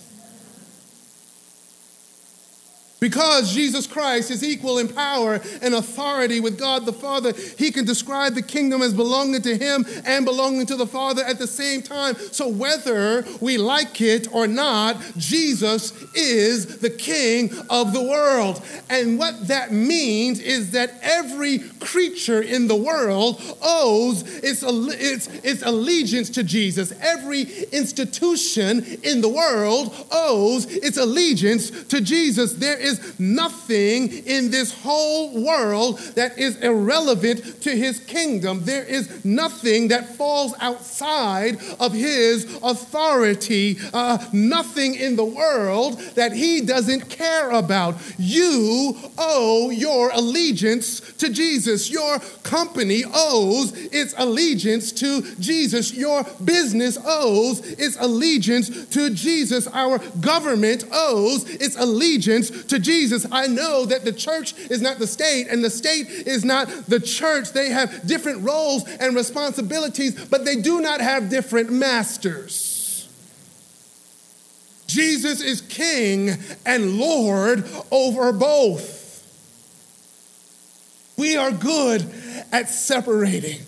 Because 3.01 3.51
Jesus 3.51 3.87
Christ 3.87 4.29
is 4.29 4.43
equal 4.43 4.77
in 4.77 4.87
power 4.87 5.41
and 5.63 5.73
authority 5.73 6.39
with 6.39 6.59
God 6.59 6.85
the 6.85 6.93
Father, 6.93 7.33
he 7.57 7.71
can 7.71 7.83
describe 7.83 8.35
the 8.35 8.43
kingdom 8.43 8.83
as 8.83 8.93
belonging 8.93 9.41
to 9.41 9.57
him 9.57 9.87
and 10.05 10.23
belonging 10.23 10.67
to 10.67 10.75
the 10.75 10.85
Father 10.85 11.23
at 11.23 11.39
the 11.39 11.47
same 11.47 11.81
time. 11.81 12.15
So, 12.31 12.47
whether 12.47 13.25
we 13.39 13.57
like 13.57 14.01
it 14.01 14.31
or 14.31 14.45
not, 14.45 15.01
Jesus 15.17 15.99
is 16.13 16.77
the 16.77 16.91
king 16.91 17.51
of 17.71 17.91
the 17.91 18.03
world. 18.03 18.61
And 18.87 19.17
what 19.17 19.47
that 19.47 19.71
means 19.71 20.39
is 20.39 20.69
that 20.73 20.93
every 21.01 21.57
creature 21.79 22.43
in 22.43 22.67
the 22.67 22.75
world 22.75 23.41
owes 23.63 24.21
its, 24.43 24.61
its, 24.61 25.27
its 25.43 25.63
allegiance 25.63 26.29
to 26.29 26.43
Jesus. 26.43 26.93
Every 27.01 27.41
institution 27.71 28.85
in 29.01 29.21
the 29.21 29.29
world 29.29 30.05
owes 30.11 30.67
its 30.67 30.97
allegiance 30.97 31.71
to 31.85 31.99
Jesus. 31.99 32.53
There 32.53 32.77
is 32.77 32.90
is 32.91 33.19
nothing 33.19 34.11
in 34.25 34.51
this 34.51 34.73
whole 34.81 35.43
world 35.43 35.99
that 36.15 36.37
is 36.37 36.57
irrelevant 36.57 37.61
to 37.61 37.75
his 37.75 37.99
kingdom. 37.99 38.63
There 38.63 38.83
is 38.83 39.23
nothing 39.25 39.87
that 39.89 40.15
falls 40.15 40.53
outside 40.59 41.57
of 41.79 41.93
his 41.93 42.45
authority. 42.63 43.77
Uh, 43.93 44.17
nothing 44.33 44.95
in 44.95 45.15
the 45.15 45.25
world 45.25 45.99
that 46.15 46.33
he 46.33 46.61
doesn't 46.61 47.09
care 47.09 47.49
about. 47.51 47.95
You 48.17 48.97
owe 49.17 49.69
your 49.69 50.11
allegiance 50.11 50.99
to 51.17 51.31
Jesus. 51.31 51.89
Your 51.89 52.19
company 52.43 53.03
owes 53.13 53.71
its 53.91 54.13
allegiance 54.17 54.91
to 54.93 55.21
Jesus. 55.39 55.93
Your 55.93 56.23
business 56.43 56.97
owes 57.05 57.59
its 57.73 57.97
allegiance 57.99 58.87
to 58.87 59.09
Jesus. 59.09 59.67
Our 59.67 59.99
government 60.19 60.85
owes 60.91 61.49
its 61.49 61.75
allegiance 61.77 62.63
to 62.65 62.79
Jesus, 62.81 63.25
I 63.31 63.47
know 63.47 63.85
that 63.85 64.05
the 64.05 64.11
church 64.11 64.53
is 64.69 64.81
not 64.81 64.99
the 64.99 65.07
state 65.07 65.47
and 65.49 65.63
the 65.63 65.69
state 65.69 66.07
is 66.09 66.43
not 66.43 66.67
the 66.87 66.99
church. 66.99 67.51
They 67.51 67.69
have 67.69 68.05
different 68.07 68.43
roles 68.43 68.87
and 68.87 69.15
responsibilities, 69.15 70.25
but 70.25 70.45
they 70.45 70.55
do 70.55 70.81
not 70.81 71.01
have 71.01 71.29
different 71.29 71.71
masters. 71.71 73.09
Jesus 74.87 75.41
is 75.41 75.61
king 75.61 76.31
and 76.65 76.97
Lord 76.97 77.63
over 77.91 78.33
both. 78.33 78.99
We 81.17 81.37
are 81.37 81.51
good 81.51 82.05
at 82.51 82.69
separating. 82.69 83.61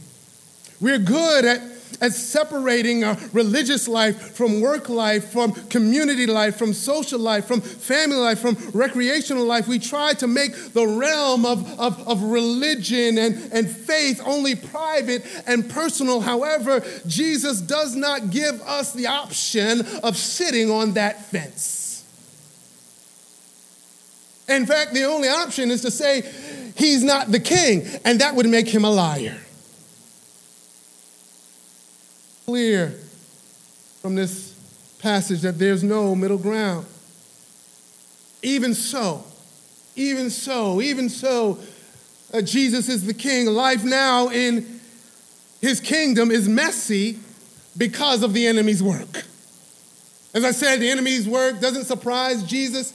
We're 0.81 0.99
good 0.99 1.45
at 1.45 1.61
at 2.01 2.13
separating 2.13 3.03
our 3.03 3.17
religious 3.31 3.87
life 3.87 4.35
from 4.35 4.61
work 4.61 4.89
life, 4.89 5.31
from 5.31 5.53
community 5.69 6.25
life, 6.25 6.55
from 6.57 6.73
social 6.73 7.19
life, 7.19 7.45
from 7.45 7.61
family 7.61 8.17
life, 8.17 8.39
from 8.39 8.57
recreational 8.73 9.45
life. 9.45 9.67
We 9.67 9.79
try 9.79 10.13
to 10.13 10.27
make 10.27 10.73
the 10.73 10.87
realm 10.87 11.45
of, 11.45 11.79
of, 11.79 12.07
of 12.07 12.23
religion 12.23 13.17
and, 13.17 13.51
and 13.53 13.69
faith 13.69 14.21
only 14.25 14.55
private 14.55 15.25
and 15.47 15.69
personal. 15.69 16.21
However, 16.21 16.83
Jesus 17.07 17.61
does 17.61 17.95
not 17.95 18.29
give 18.29 18.61
us 18.61 18.93
the 18.93 19.07
option 19.07 19.81
of 20.03 20.17
sitting 20.17 20.69
on 20.71 20.93
that 20.93 21.25
fence. 21.25 22.03
In 24.49 24.65
fact, 24.65 24.93
the 24.93 25.05
only 25.05 25.29
option 25.29 25.71
is 25.71 25.81
to 25.81 25.91
say 25.91 26.29
he's 26.75 27.03
not 27.03 27.31
the 27.31 27.39
king, 27.39 27.87
and 28.03 28.19
that 28.19 28.35
would 28.35 28.47
make 28.47 28.67
him 28.67 28.83
a 28.83 28.89
liar 28.89 29.39
clear 32.45 32.89
from 34.01 34.15
this 34.15 34.53
passage 34.99 35.41
that 35.41 35.57
there's 35.59 35.83
no 35.83 36.15
middle 36.15 36.37
ground. 36.37 36.85
Even 38.41 38.73
so, 38.73 39.23
even 39.95 40.29
so, 40.29 40.81
even 40.81 41.09
so, 41.09 41.59
uh, 42.33 42.41
Jesus 42.41 42.89
is 42.89 43.05
the 43.05 43.13
king. 43.13 43.47
Life 43.47 43.83
now 43.83 44.29
in 44.29 44.79
his 45.61 45.79
kingdom 45.79 46.31
is 46.31 46.49
messy 46.49 47.19
because 47.77 48.23
of 48.23 48.33
the 48.33 48.47
enemy's 48.47 48.83
work. 48.83 49.25
As 50.33 50.43
I 50.43 50.51
said, 50.51 50.79
the 50.79 50.89
enemy's 50.89 51.27
work 51.27 51.61
doesn't 51.61 51.85
surprise 51.85 52.43
Jesus 52.43 52.93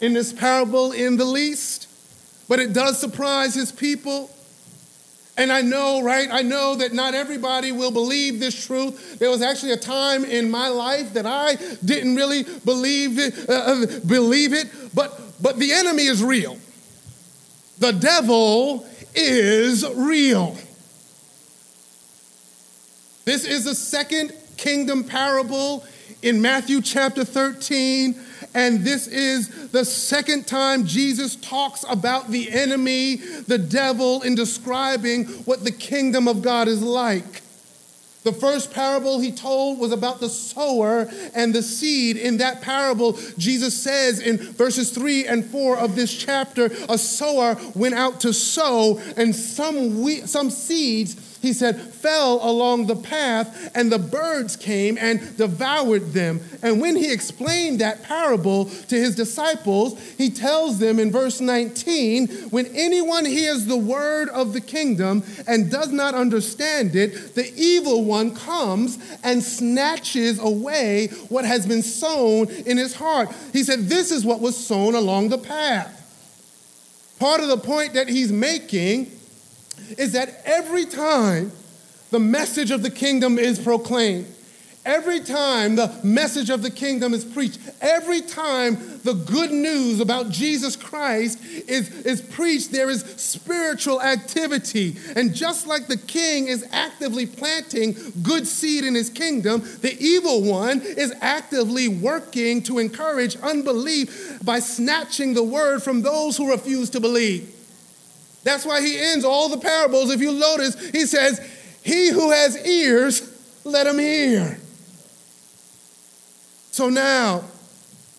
in 0.00 0.14
this 0.14 0.32
parable 0.32 0.92
in 0.92 1.16
the 1.16 1.24
least, 1.24 1.88
but 2.48 2.58
it 2.58 2.72
does 2.72 2.98
surprise 2.98 3.54
his 3.54 3.70
people 3.70 4.30
and 5.36 5.52
I 5.52 5.60
know, 5.60 6.02
right? 6.02 6.28
I 6.30 6.42
know 6.42 6.76
that 6.76 6.92
not 6.92 7.14
everybody 7.14 7.70
will 7.70 7.90
believe 7.90 8.40
this 8.40 8.66
truth. 8.66 9.18
There 9.18 9.30
was 9.30 9.42
actually 9.42 9.72
a 9.72 9.76
time 9.76 10.24
in 10.24 10.50
my 10.50 10.68
life 10.68 11.12
that 11.12 11.26
I 11.26 11.56
didn't 11.84 12.16
really 12.16 12.44
believe 12.64 13.18
it, 13.18 13.48
uh, 13.48 13.52
uh, 13.52 13.86
believe 14.06 14.52
it, 14.52 14.68
but 14.94 15.20
but 15.40 15.58
the 15.58 15.72
enemy 15.72 16.04
is 16.04 16.22
real. 16.22 16.58
The 17.78 17.92
devil 17.92 18.86
is 19.14 19.86
real. 19.94 20.56
This 23.26 23.44
is 23.44 23.64
the 23.64 23.74
second 23.74 24.32
kingdom 24.56 25.04
parable 25.04 25.84
in 26.22 26.40
Matthew 26.40 26.80
chapter 26.80 27.24
13. 27.24 28.18
And 28.56 28.80
this 28.80 29.06
is 29.06 29.68
the 29.68 29.84
second 29.84 30.46
time 30.46 30.86
Jesus 30.86 31.36
talks 31.36 31.84
about 31.86 32.30
the 32.30 32.50
enemy, 32.50 33.16
the 33.16 33.58
devil, 33.58 34.22
in 34.22 34.34
describing 34.34 35.26
what 35.44 35.62
the 35.62 35.70
kingdom 35.70 36.26
of 36.26 36.40
God 36.40 36.66
is 36.66 36.82
like. 36.82 37.42
The 38.24 38.32
first 38.32 38.72
parable 38.72 39.20
he 39.20 39.30
told 39.30 39.78
was 39.78 39.92
about 39.92 40.20
the 40.20 40.30
sower 40.30 41.06
and 41.34 41.54
the 41.54 41.62
seed. 41.62 42.16
In 42.16 42.38
that 42.38 42.62
parable, 42.62 43.18
Jesus 43.36 43.78
says 43.80 44.20
in 44.20 44.38
verses 44.38 44.90
3 44.90 45.26
and 45.26 45.44
4 45.44 45.76
of 45.76 45.94
this 45.94 46.16
chapter, 46.16 46.70
a 46.88 46.96
sower 46.96 47.58
went 47.74 47.94
out 47.94 48.20
to 48.22 48.32
sow, 48.32 48.98
and 49.18 49.36
some, 49.36 50.00
we- 50.00 50.22
some 50.22 50.48
seeds 50.48 51.14
he 51.40 51.52
said, 51.52 51.80
fell 51.80 52.40
along 52.42 52.86
the 52.86 52.96
path, 52.96 53.70
and 53.74 53.90
the 53.90 53.98
birds 53.98 54.56
came 54.56 54.98
and 54.98 55.36
devoured 55.36 56.12
them. 56.12 56.40
And 56.62 56.80
when 56.80 56.96
he 56.96 57.12
explained 57.12 57.80
that 57.80 58.02
parable 58.02 58.66
to 58.66 58.96
his 58.96 59.14
disciples, 59.14 60.00
he 60.16 60.30
tells 60.30 60.78
them 60.78 60.98
in 60.98 61.10
verse 61.10 61.40
19 61.40 62.28
when 62.50 62.66
anyone 62.74 63.24
hears 63.24 63.66
the 63.66 63.76
word 63.76 64.28
of 64.30 64.52
the 64.52 64.60
kingdom 64.60 65.22
and 65.46 65.70
does 65.70 65.92
not 65.92 66.14
understand 66.14 66.96
it, 66.96 67.34
the 67.34 67.52
evil 67.56 68.04
one 68.04 68.34
comes 68.34 68.98
and 69.22 69.42
snatches 69.42 70.38
away 70.38 71.08
what 71.28 71.44
has 71.44 71.66
been 71.66 71.82
sown 71.82 72.48
in 72.48 72.76
his 72.76 72.94
heart. 72.94 73.28
He 73.52 73.62
said, 73.62 73.88
This 73.88 74.10
is 74.10 74.24
what 74.24 74.40
was 74.40 74.56
sown 74.56 74.94
along 74.94 75.28
the 75.28 75.38
path. 75.38 75.92
Part 77.18 77.40
of 77.40 77.48
the 77.48 77.56
point 77.56 77.94
that 77.94 78.08
he's 78.08 78.30
making 78.30 79.15
is 79.98 80.12
that 80.12 80.42
every 80.44 80.86
time 80.86 81.52
the 82.10 82.20
message 82.20 82.70
of 82.70 82.82
the 82.82 82.90
kingdom 82.90 83.38
is 83.38 83.58
proclaimed, 83.58 84.26
every 84.86 85.20
time 85.20 85.74
the 85.74 85.92
message 86.04 86.48
of 86.48 86.62
the 86.62 86.70
kingdom 86.70 87.12
is 87.12 87.24
preached, 87.24 87.58
every 87.80 88.20
time 88.20 88.76
the 89.02 89.12
good 89.12 89.50
news 89.50 90.00
about 90.00 90.30
Jesus 90.30 90.76
Christ 90.76 91.44
is, 91.44 91.90
is 92.06 92.20
preached, 92.20 92.70
there 92.70 92.88
is 92.88 93.02
spiritual 93.16 94.00
activity. 94.00 94.96
And 95.16 95.34
just 95.34 95.66
like 95.66 95.88
the 95.88 95.96
king 95.96 96.46
is 96.46 96.66
actively 96.70 97.26
planting 97.26 97.96
good 98.22 98.46
seed 98.46 98.84
in 98.84 98.94
his 98.94 99.10
kingdom, 99.10 99.60
the 99.80 99.96
evil 100.00 100.42
one 100.42 100.80
is 100.80 101.12
actively 101.20 101.88
working 101.88 102.62
to 102.62 102.78
encourage 102.78 103.36
unbelief 103.36 104.38
by 104.44 104.60
snatching 104.60 105.34
the 105.34 105.44
word 105.44 105.82
from 105.82 106.02
those 106.02 106.36
who 106.36 106.50
refuse 106.50 106.90
to 106.90 107.00
believe. 107.00 107.55
That's 108.46 108.64
why 108.64 108.80
he 108.80 108.96
ends 108.96 109.24
all 109.24 109.48
the 109.48 109.58
parables. 109.58 110.12
If 110.12 110.20
you 110.20 110.30
notice, 110.30 110.78
he 110.90 111.04
says, 111.04 111.40
He 111.82 112.10
who 112.10 112.30
has 112.30 112.64
ears, 112.64 113.28
let 113.64 113.88
him 113.88 113.98
hear. 113.98 114.60
So 116.70 116.88
now, 116.88 117.42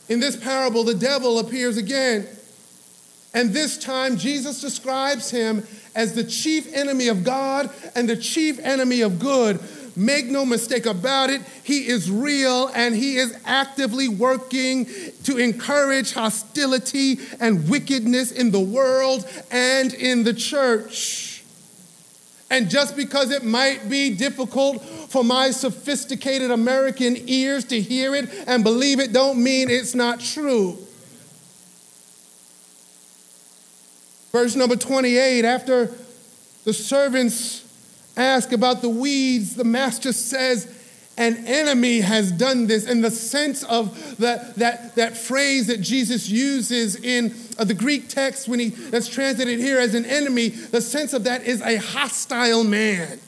in 0.10 0.20
this 0.20 0.36
parable, 0.36 0.84
the 0.84 0.96
devil 0.96 1.40
appears 1.40 1.78
again. 1.78 2.28
And 3.34 3.54
this 3.54 3.78
time, 3.78 4.18
Jesus 4.18 4.60
describes 4.60 5.32
him 5.32 5.66
as 5.96 6.14
the 6.14 6.26
chief 6.26 6.74
enemy 6.74 7.08
of 7.08 7.24
God 7.24 7.70
and 7.96 8.10
the 8.10 8.18
chief 8.18 8.60
enemy 8.60 9.00
of 9.00 9.20
good. 9.20 9.62
Make 9.98 10.28
no 10.28 10.46
mistake 10.46 10.86
about 10.86 11.32
it, 11.32 11.42
he 11.64 11.88
is 11.88 12.12
real 12.12 12.68
and 12.76 12.96
he 12.96 13.18
is 13.18 13.36
actively 13.46 14.08
working 14.08 14.86
to 15.24 15.38
encourage 15.38 16.14
hostility 16.14 17.20
and 17.40 17.68
wickedness 17.68 18.32
in 18.32 18.52
the 18.52 18.60
world 18.60 19.28
and 19.50 19.92
in 19.96 20.24
the 20.24 20.36
church. 20.36 21.44
And 22.52 22.70
just 22.70 22.96
because 22.96 23.32
it 23.32 23.44
might 23.44 23.90
be 23.90 24.12
difficult 24.12 24.86
for 24.86 25.24
my 25.24 25.50
sophisticated 25.50 26.52
American 26.52 27.18
ears 27.26 27.66
to 27.66 27.82
hear 27.82 28.14
it 28.14 28.30
and 28.46 28.64
believe 28.64 29.00
it, 29.00 29.12
don't 29.12 29.42
mean 29.44 29.68
it's 29.68 29.96
not 29.96 30.20
true. 30.20 30.78
Verse 34.32 34.56
number 34.56 34.76
28 34.76 35.44
after 35.44 35.92
the 36.66 36.74
servants 36.74 37.67
ask 38.18 38.52
about 38.52 38.82
the 38.82 38.90
weeds, 38.90 39.56
the 39.56 39.64
master 39.64 40.12
says, 40.12 40.74
an 41.18 41.48
enemy 41.48 42.02
has 42.02 42.32
done 42.32 42.68
this 42.68 42.86
And 42.86 43.04
the 43.04 43.10
sense 43.10 43.64
of 43.64 44.18
the, 44.18 44.54
that, 44.58 44.96
that 44.96 45.18
phrase 45.18 45.68
that 45.68 45.82
Jesus 45.82 46.30
uses 46.30 46.96
in 46.96 47.34
uh, 47.58 47.64
the 47.64 47.74
Greek 47.74 48.08
text 48.08 48.48
when 48.48 48.60
he 48.60 48.70
that's 48.70 49.08
translated 49.08 49.60
here 49.60 49.80
as 49.80 49.96
an 49.96 50.06
enemy, 50.06 50.50
the 50.50 50.82
sense 50.82 51.14
of 51.14 51.24
that 51.24 51.44
is 51.44 51.62
a 51.62 51.78
hostile 51.78 52.64
man. 52.64 53.20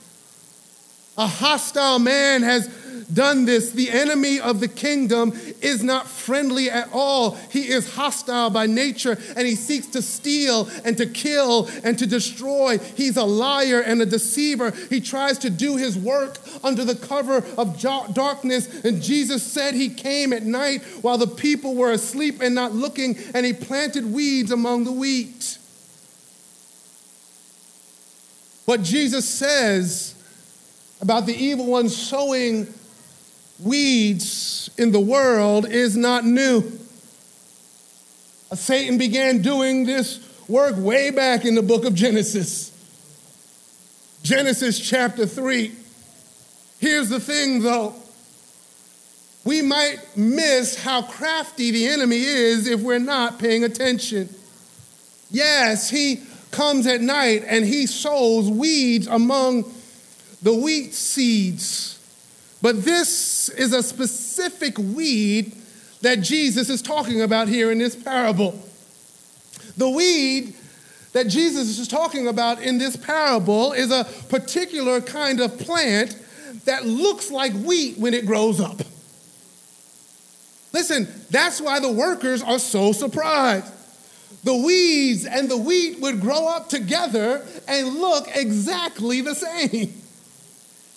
A 1.18 1.28
hostile 1.28 2.00
man 2.00 2.44
has 2.44 2.68
done 3.14 3.46
this. 3.46 3.72
The 3.72 3.90
enemy 3.90 4.40
of 4.40 4.60
the 4.60 4.68
kingdom 4.68 5.34
is 5.62 5.84
not 5.84 6.08
friendly 6.08 6.70
at 6.70 6.90
all. 6.94 7.36
He 7.52 7.70
is 7.70 7.96
hostile 7.96 8.50
by 8.50 8.68
nature 8.68 9.18
and 9.36 9.48
he 9.48 9.56
seeks 9.56 9.88
to 9.88 10.02
steal 10.02 10.70
and 10.84 10.98
to 10.98 11.06
kill 11.06 11.70
and 11.84 11.98
to 12.00 12.08
destroy. 12.08 12.78
He's 12.78 13.18
a 13.18 13.24
liar 13.24 13.82
and 13.82 14.02
a 14.02 14.06
deceiver. 14.06 14.72
He 14.72 15.02
tries 15.02 15.38
to 15.40 15.50
do 15.50 15.78
his 15.78 15.98
work 15.98 16.38
under 16.64 16.86
the 16.86 16.96
cover 16.96 17.44
of 17.58 17.80
darkness. 17.80 18.84
And 18.84 19.02
Jesus 19.02 19.44
said 19.44 19.74
he 19.74 19.90
came 19.90 20.34
at 20.34 20.44
night 20.44 20.84
while 21.02 21.18
the 21.18 21.28
people 21.28 21.76
were 21.76 21.92
asleep 21.92 22.42
and 22.42 22.56
not 22.56 22.74
looking, 22.74 23.18
and 23.34 23.46
he 23.46 23.54
planted 23.54 24.12
weeds 24.12 24.52
among 24.52 24.84
the 24.84 24.92
wheat. 24.92 25.58
What 28.66 28.84
Jesus 28.84 29.28
says 29.28 30.16
about 31.02 31.26
the 31.26 31.34
evil 31.34 31.66
one 31.66 31.90
sowing 31.90 32.72
weeds 33.64 34.70
in 34.78 34.92
the 34.92 35.00
world 35.00 35.68
is 35.68 35.98
not 35.98 36.26
new. 36.26 36.64
Satan 38.54 38.98
began 38.98 39.42
doing 39.42 39.86
this 39.86 40.20
work 40.48 40.76
way 40.78 41.12
back 41.12 41.46
in 41.46 41.56
the 41.56 41.62
book 41.62 41.86
of 41.86 41.94
Genesis. 41.94 42.72
Genesis 44.24 44.80
chapter 44.80 45.26
3. 45.26 45.72
Here's 46.80 47.10
the 47.10 47.20
thing 47.20 47.62
though. 47.62 47.94
We 49.46 49.62
might 49.62 50.00
miss 50.18 50.82
how 50.82 51.04
crafty 51.04 51.72
the 51.72 51.88
enemy 51.88 52.22
is 52.22 52.68
if 52.68 52.82
we're 52.82 53.00
not 53.00 53.40
paying 53.40 53.64
attention. 53.64 54.30
Yes, 55.32 55.90
he 55.90 56.22
comes 56.52 56.88
at 56.88 57.02
night 57.02 57.44
and 57.48 57.64
he 57.64 57.86
sows 57.86 58.50
weeds 58.50 59.08
among 59.08 59.72
the 60.42 60.54
wheat 60.54 60.94
seeds. 60.94 61.99
But 62.62 62.84
this 62.84 63.50
is 63.50 63.74
a 63.74 63.82
specific 63.82 64.78
weed 64.78 65.54
that 66.02 66.22
Jesus 66.22 66.70
is 66.70 66.82
talking 66.82 67.22
about 67.22 67.48
here 67.48 67.72
in 67.72 67.78
this 67.78 67.96
parable. 67.96 68.60
The 69.78 69.90
weed 69.90 70.56
that 71.14 71.28
Jesus 71.28 71.80
is 71.80 71.88
talking 71.88 72.28
about 72.28 72.62
in 72.62 72.78
this 72.78 72.96
parable 72.96 73.74
is 73.74 73.92
a 73.92 74.06
particular 74.30 75.02
kind 75.02 75.40
of 75.40 75.58
plant 75.58 76.18
that 76.66 76.86
looks 76.86 77.32
like 77.32 77.54
wheat 77.54 77.98
when 77.98 78.14
it 78.14 78.26
grows 78.26 78.60
up. 78.60 78.82
Listen, 80.72 81.08
that's 81.30 81.60
why 81.60 81.80
the 81.80 81.92
workers 81.92 82.44
are 82.44 82.60
so 82.60 82.92
surprised. 82.92 83.74
The 84.44 84.56
weeds 84.56 85.26
and 85.26 85.50
the 85.50 85.58
wheat 85.58 86.00
would 86.00 86.22
grow 86.22 86.48
up 86.48 86.70
together 86.70 87.46
and 87.68 87.96
look 87.96 88.28
exactly 88.36 89.22
the 89.22 89.36
same. 89.36 89.94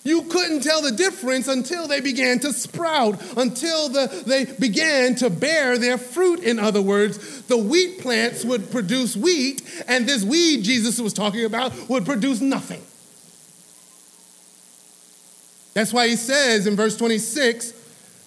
You 0.05 0.23
couldn't 0.23 0.61
tell 0.61 0.81
the 0.81 0.91
difference 0.91 1.47
until 1.47 1.87
they 1.87 2.01
began 2.01 2.39
to 2.39 2.51
sprout, 2.51 3.21
until 3.37 3.87
the, 3.87 4.23
they 4.25 4.45
began 4.45 5.15
to 5.15 5.29
bear 5.29 5.77
their 5.77 5.97
fruit. 5.97 6.41
In 6.41 6.59
other 6.59 6.81
words, 6.81 7.43
the 7.43 7.57
wheat 7.57 7.99
plants 7.99 8.43
would 8.43 8.69
produce 8.69 9.15
wheat, 9.15 9.61
and 9.87 10.05
this 10.05 10.23
weed 10.25 10.63
Jesus 10.63 10.99
was 10.99 11.13
talking 11.13 11.45
about 11.45 11.71
would 11.89 12.05
produce 12.05 12.41
nothing. 12.41 12.81
That's 15.73 15.93
why 15.93 16.09
he 16.09 16.17
says 16.17 16.67
in 16.67 16.75
verse 16.75 16.97
26 16.97 17.73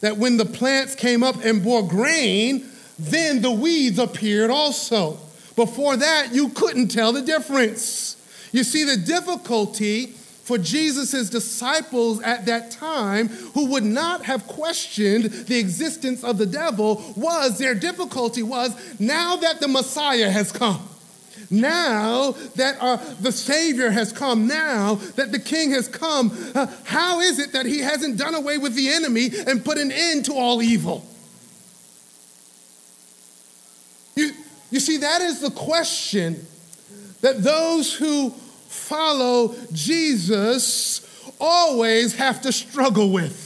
that 0.00 0.16
when 0.16 0.38
the 0.38 0.46
plants 0.46 0.94
came 0.94 1.22
up 1.22 1.44
and 1.44 1.62
bore 1.62 1.86
grain, 1.86 2.64
then 2.98 3.42
the 3.42 3.50
weeds 3.50 3.98
appeared 3.98 4.50
also. 4.50 5.18
Before 5.54 5.96
that, 5.96 6.34
you 6.34 6.48
couldn't 6.50 6.88
tell 6.88 7.12
the 7.12 7.22
difference. 7.22 8.16
You 8.52 8.64
see, 8.64 8.84
the 8.84 8.96
difficulty 8.96 10.14
for 10.46 10.58
Jesus' 10.58 11.28
disciples 11.28 12.22
at 12.22 12.46
that 12.46 12.70
time, 12.70 13.26
who 13.26 13.66
would 13.72 13.82
not 13.82 14.24
have 14.26 14.46
questioned 14.46 15.24
the 15.24 15.58
existence 15.58 16.22
of 16.22 16.38
the 16.38 16.46
devil, 16.46 17.02
was 17.16 17.58
their 17.58 17.74
difficulty 17.74 18.44
was 18.44 18.72
now 19.00 19.34
that 19.34 19.58
the 19.58 19.66
Messiah 19.66 20.30
has 20.30 20.52
come. 20.52 20.88
Now 21.50 22.30
that 22.54 22.76
uh, 22.80 22.98
the 23.20 23.32
Savior 23.32 23.90
has 23.90 24.12
come, 24.12 24.46
now 24.46 24.94
that 25.16 25.32
the 25.32 25.40
King 25.40 25.72
has 25.72 25.88
come, 25.88 26.30
uh, 26.54 26.68
how 26.84 27.18
is 27.18 27.40
it 27.40 27.52
that 27.52 27.66
he 27.66 27.80
hasn't 27.80 28.16
done 28.16 28.36
away 28.36 28.56
with 28.56 28.76
the 28.76 28.88
enemy 28.88 29.30
and 29.48 29.64
put 29.64 29.78
an 29.78 29.90
end 29.90 30.26
to 30.26 30.32
all 30.32 30.62
evil? 30.62 31.04
You, 34.14 34.30
you 34.70 34.78
see, 34.78 34.98
that 34.98 35.22
is 35.22 35.40
the 35.40 35.50
question 35.50 36.46
that 37.20 37.42
those 37.42 37.92
who 37.92 38.32
follow 38.76 39.54
Jesus 39.72 41.34
always 41.40 42.14
have 42.14 42.42
to 42.42 42.52
struggle 42.52 43.10
with. 43.10 43.44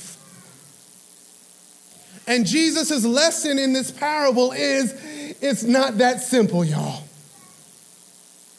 And 2.26 2.46
Jesus' 2.46 3.04
lesson 3.04 3.58
in 3.58 3.72
this 3.72 3.90
parable 3.90 4.52
is 4.52 4.94
it's 5.40 5.62
not 5.62 5.98
that 5.98 6.20
simple, 6.20 6.64
y'all. 6.64 7.02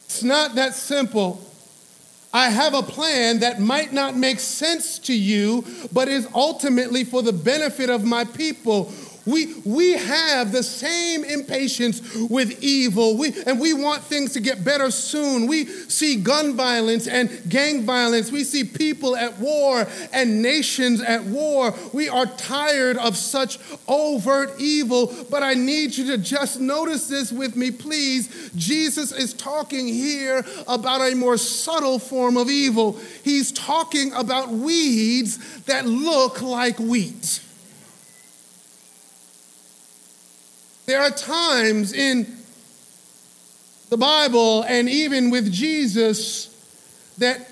It's 0.05 0.23
not 0.23 0.55
that 0.55 0.73
simple. 0.73 1.41
I 2.33 2.49
have 2.49 2.73
a 2.73 2.83
plan 2.83 3.39
that 3.39 3.59
might 3.59 3.93
not 3.93 4.15
make 4.15 4.39
sense 4.39 4.99
to 4.99 5.13
you, 5.13 5.65
but 5.91 6.07
is 6.07 6.27
ultimately 6.33 7.03
for 7.03 7.21
the 7.21 7.33
benefit 7.33 7.89
of 7.89 8.03
my 8.03 8.23
people 8.23 8.91
we, 9.25 9.53
we 9.65 9.91
have 9.93 10.51
the 10.51 10.63
same 10.63 11.23
impatience 11.23 12.15
with 12.15 12.63
evil, 12.63 13.17
we, 13.17 13.33
and 13.45 13.59
we 13.59 13.73
want 13.73 14.03
things 14.03 14.33
to 14.33 14.39
get 14.39 14.63
better 14.63 14.89
soon. 14.89 15.47
We 15.47 15.65
see 15.65 16.15
gun 16.15 16.55
violence 16.55 17.07
and 17.07 17.29
gang 17.47 17.83
violence. 17.83 18.31
We 18.31 18.43
see 18.43 18.63
people 18.63 19.15
at 19.15 19.37
war 19.37 19.87
and 20.11 20.41
nations 20.41 21.01
at 21.01 21.23
war. 21.23 21.73
We 21.93 22.09
are 22.09 22.25
tired 22.25 22.97
of 22.97 23.15
such 23.15 23.59
overt 23.87 24.59
evil, 24.59 25.13
but 25.29 25.43
I 25.43 25.53
need 25.53 25.95
you 25.97 26.07
to 26.07 26.17
just 26.17 26.59
notice 26.59 27.07
this 27.07 27.31
with 27.31 27.55
me, 27.55 27.69
please. 27.69 28.51
Jesus 28.55 29.11
is 29.11 29.33
talking 29.33 29.87
here 29.87 30.43
about 30.67 31.01
a 31.01 31.15
more 31.15 31.37
subtle 31.37 31.99
form 31.99 32.37
of 32.37 32.49
evil. 32.49 32.99
He's 33.23 33.51
talking 33.51 34.13
about 34.13 34.49
weeds 34.49 35.61
that 35.63 35.85
look 35.85 36.41
like 36.41 36.79
wheat. 36.79 37.41
There 40.91 41.01
are 41.01 41.09
times 41.09 41.93
in 41.93 42.27
the 43.89 43.95
Bible 43.95 44.63
and 44.63 44.89
even 44.89 45.29
with 45.29 45.49
Jesus 45.49 46.47
that 47.17 47.47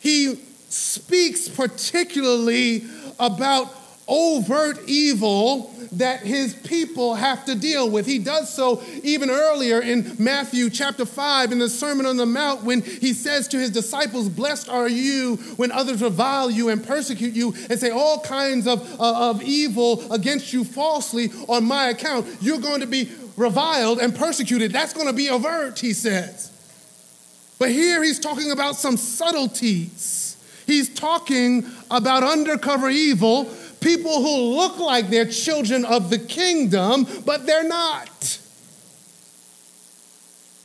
he 0.00 0.34
speaks 0.68 1.48
particularly 1.48 2.84
about 3.18 3.74
overt 4.08 4.78
evil 4.86 5.74
that 5.92 6.20
his 6.20 6.54
people 6.54 7.14
have 7.14 7.44
to 7.46 7.54
deal 7.54 7.88
with. 7.90 8.06
He 8.06 8.18
does 8.18 8.52
so 8.52 8.82
even 9.02 9.30
earlier 9.30 9.80
in 9.80 10.16
Matthew 10.18 10.70
chapter 10.70 11.06
5 11.06 11.52
in 11.52 11.58
the 11.58 11.68
Sermon 11.68 12.06
on 12.06 12.16
the 12.16 12.26
Mount 12.26 12.62
when 12.62 12.82
he 12.82 13.12
says 13.12 13.48
to 13.48 13.58
his 13.58 13.70
disciples, 13.70 14.28
Blessed 14.28 14.68
are 14.68 14.88
you 14.88 15.36
when 15.56 15.72
others 15.72 16.02
revile 16.02 16.50
you 16.50 16.68
and 16.68 16.84
persecute 16.84 17.34
you 17.34 17.54
and 17.70 17.78
say 17.78 17.90
all 17.90 18.20
kinds 18.20 18.66
of, 18.66 19.00
uh, 19.00 19.30
of 19.30 19.42
evil 19.42 20.12
against 20.12 20.52
you 20.52 20.64
falsely 20.64 21.30
on 21.48 21.64
my 21.64 21.88
account. 21.88 22.26
You're 22.40 22.60
going 22.60 22.80
to 22.80 22.86
be 22.86 23.10
reviled 23.36 23.98
and 23.98 24.14
persecuted. 24.14 24.72
That's 24.72 24.92
going 24.92 25.06
to 25.06 25.12
be 25.12 25.30
overt, 25.30 25.78
he 25.78 25.92
says. 25.92 26.52
But 27.58 27.70
here 27.70 28.02
he's 28.02 28.20
talking 28.20 28.50
about 28.52 28.76
some 28.76 28.96
subtleties. 28.96 30.36
He's 30.66 30.92
talking 30.94 31.66
about 31.90 32.22
undercover 32.22 32.88
evil 32.88 33.50
people 33.80 34.22
who 34.22 34.56
look 34.56 34.78
like 34.78 35.08
they're 35.08 35.26
children 35.26 35.84
of 35.84 36.10
the 36.10 36.18
kingdom, 36.18 37.06
but 37.24 37.46
they're 37.46 37.68
not. 37.68 38.38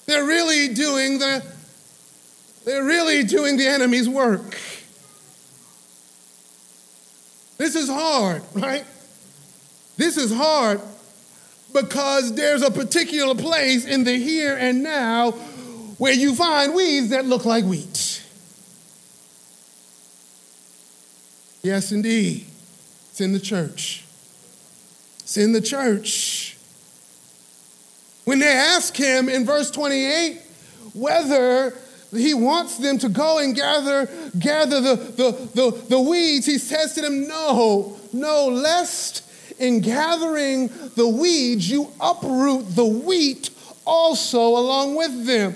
They're 0.06 0.26
really 0.26 0.74
doing 0.74 1.20
the 1.20 1.44
they're 2.66 2.84
really 2.84 3.24
doing 3.24 3.58
the 3.58 3.68
enemy's 3.68 4.08
work. 4.08 4.58
This 7.58 7.76
is 7.76 7.90
hard, 7.90 8.42
right? 8.54 8.86
This 9.98 10.18
is 10.18 10.34
hard 10.34 10.82
because 11.74 12.34
there's 12.36 12.62
a 12.62 12.72
particular 12.72 13.36
place 13.36 13.86
in 13.86 14.04
the 14.04 14.18
here 14.18 14.56
and 14.56 14.82
now 14.84 15.32
where 15.98 16.14
you 16.14 16.36
find 16.36 16.74
weeds 16.74 17.10
that 17.10 17.26
look 17.26 17.46
like 17.46 17.66
wheat. 17.66 18.22
Yes, 21.62 21.92
indeed. 21.92 22.46
It's 23.14 23.22
in 23.22 23.32
the 23.32 23.40
church. 23.40 24.04
It's 25.20 25.38
in 25.38 25.52
the 25.52 25.62
church. 25.62 26.58
When 28.26 28.40
they 28.40 28.52
ask 28.52 28.98
him 28.98 29.30
in 29.30 29.46
verse 29.46 29.70
28 29.70 30.42
whether 30.96 31.76
he 32.12 32.34
wants 32.34 32.80
them 32.80 32.98
to 32.98 33.10
go 33.10 33.38
and 33.38 33.56
gather, 33.56 34.10
gather 34.40 34.82
the, 34.82 34.96
the, 34.96 35.32
the, 35.54 35.86
the 35.90 36.00
weeds. 36.00 36.48
He 36.48 36.58
says 36.58 36.96
to 36.96 37.02
them, 37.02 37.28
No, 37.28 38.00
no, 38.14 38.48
lest 38.48 39.22
in 39.60 39.82
gathering 39.82 40.72
the 40.96 41.08
weeds 41.08 41.70
you 41.70 41.92
uproot 42.02 42.76
the 42.76 42.84
wheat 42.84 43.52
also 43.86 44.42
along 44.42 44.96
with 44.96 45.28
them. 45.28 45.54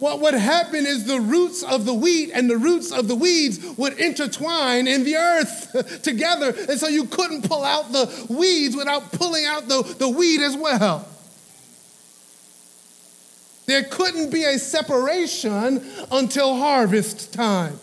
What 0.00 0.20
would 0.20 0.32
happen 0.32 0.86
is 0.86 1.04
the 1.04 1.20
roots 1.20 1.62
of 1.62 1.84
the 1.84 1.92
wheat 1.92 2.30
and 2.32 2.48
the 2.48 2.56
roots 2.56 2.90
of 2.90 3.06
the 3.06 3.14
weeds 3.14 3.60
would 3.76 4.00
intertwine 4.00 4.88
in 4.88 5.04
the 5.04 5.16
earth 5.16 6.00
together. 6.02 6.54
And 6.68 6.80
so 6.80 6.88
you 6.88 7.04
couldn't 7.04 7.46
pull 7.46 7.62
out 7.62 7.92
the 7.92 8.26
weeds 8.30 8.74
without 8.74 9.12
pulling 9.12 9.44
out 9.44 9.68
the, 9.68 9.82
the 9.98 10.08
weed 10.08 10.40
as 10.40 10.56
well. 10.56 11.06
There 13.66 13.84
couldn't 13.84 14.30
be 14.30 14.44
a 14.44 14.58
separation 14.58 15.84
until 16.10 16.56
harvest 16.56 17.34
time. 17.34 17.78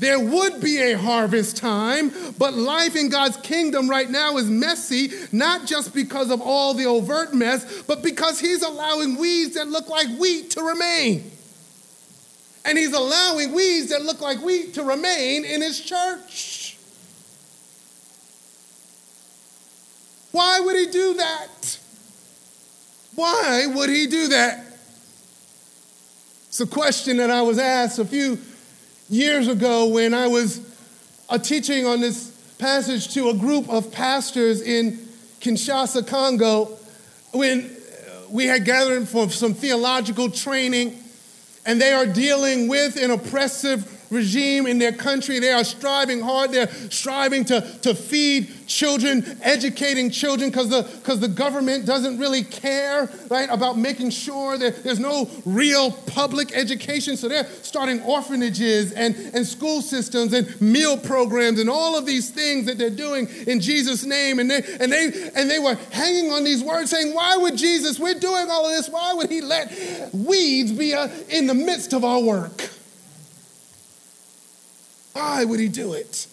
There 0.00 0.18
would 0.18 0.60
be 0.60 0.82
a 0.82 0.98
harvest 0.98 1.56
time, 1.56 2.10
but 2.36 2.54
life 2.54 2.96
in 2.96 3.10
God's 3.10 3.36
kingdom 3.36 3.88
right 3.88 4.10
now 4.10 4.38
is 4.38 4.50
messy, 4.50 5.12
not 5.30 5.66
just 5.66 5.94
because 5.94 6.32
of 6.32 6.42
all 6.42 6.74
the 6.74 6.86
overt 6.86 7.32
mess, 7.32 7.82
but 7.82 8.02
because 8.02 8.40
He's 8.40 8.62
allowing 8.62 9.16
weeds 9.16 9.54
that 9.54 9.68
look 9.68 9.88
like 9.88 10.08
wheat 10.18 10.50
to 10.50 10.62
remain. 10.62 11.30
And 12.64 12.78
He's 12.78 12.92
allowing 12.92 13.52
weeds 13.52 13.90
that 13.90 14.02
look 14.02 14.20
like 14.20 14.40
wheat 14.42 14.74
to 14.74 14.82
remain 14.82 15.44
in 15.44 15.60
His 15.60 15.80
church. 15.80 16.76
Why 20.32 20.60
would 20.60 20.74
He 20.74 20.86
do 20.86 21.14
that? 21.14 21.78
Why 23.14 23.66
would 23.66 23.90
He 23.90 24.06
do 24.06 24.28
that? 24.28 24.64
It's 26.48 26.60
a 26.60 26.66
question 26.66 27.18
that 27.18 27.30
I 27.30 27.42
was 27.42 27.58
asked 27.58 27.98
a 27.98 28.04
few 28.04 28.38
years 29.10 29.48
ago 29.48 29.88
when 29.88 30.14
I 30.14 30.26
was 30.26 30.60
teaching 31.42 31.84
on 31.84 32.00
this 32.00 32.30
passage 32.58 33.12
to 33.14 33.28
a 33.28 33.34
group 33.34 33.68
of 33.68 33.92
pastors 33.92 34.62
in 34.62 35.06
Kinshasa, 35.40 36.06
Congo, 36.06 36.78
when 37.32 37.76
we 38.30 38.46
had 38.46 38.64
gathered 38.64 39.06
for 39.06 39.28
some 39.28 39.52
theological 39.52 40.30
training, 40.30 41.03
and 41.66 41.80
they 41.80 41.92
are 41.92 42.06
dealing 42.06 42.68
with 42.68 42.96
an 42.96 43.10
oppressive 43.10 43.93
regime 44.10 44.66
in 44.66 44.78
their 44.78 44.92
country. 44.92 45.38
They 45.38 45.52
are 45.52 45.64
striving 45.64 46.20
hard. 46.20 46.52
They're 46.52 46.70
striving 46.90 47.44
to, 47.46 47.60
to 47.82 47.94
feed 47.94 48.66
children, 48.66 49.38
educating 49.42 50.10
children, 50.10 50.50
because 50.50 50.68
the, 50.68 50.84
cause 51.02 51.20
the 51.20 51.28
government 51.28 51.86
doesn't 51.86 52.18
really 52.18 52.42
care, 52.42 53.10
right, 53.30 53.48
about 53.50 53.78
making 53.78 54.10
sure 54.10 54.56
that 54.58 54.82
there's 54.84 54.98
no 54.98 55.28
real 55.44 55.90
public 55.90 56.56
education. 56.56 57.16
So 57.16 57.28
they're 57.28 57.46
starting 57.62 58.00
orphanages 58.02 58.92
and, 58.92 59.14
and 59.34 59.46
school 59.46 59.82
systems 59.82 60.32
and 60.32 60.60
meal 60.60 60.96
programs 60.96 61.60
and 61.60 61.68
all 61.68 61.96
of 61.96 62.06
these 62.06 62.30
things 62.30 62.66
that 62.66 62.78
they're 62.78 62.90
doing 62.90 63.28
in 63.46 63.60
Jesus' 63.60 64.04
name. 64.04 64.38
And 64.38 64.50
they, 64.50 64.62
and 64.80 64.92
they, 64.92 65.30
and 65.34 65.50
they 65.50 65.58
were 65.58 65.76
hanging 65.90 66.32
on 66.32 66.44
these 66.44 66.62
words 66.62 66.90
saying, 66.90 67.14
Why 67.14 67.36
would 67.36 67.56
Jesus, 67.56 67.98
we're 67.98 68.14
doing 68.14 68.46
all 68.50 68.66
of 68.66 68.72
this, 68.72 68.88
why 68.88 69.12
would 69.14 69.30
he 69.30 69.40
let 69.40 69.72
weeds 70.12 70.72
be 70.72 70.94
uh, 70.94 71.08
in 71.28 71.46
the 71.46 71.54
midst 71.54 71.92
of 71.92 72.04
our 72.04 72.20
work? 72.20 72.70
Why 75.14 75.44
would 75.44 75.60
he 75.60 75.68
do 75.68 75.94
it? 75.94 76.26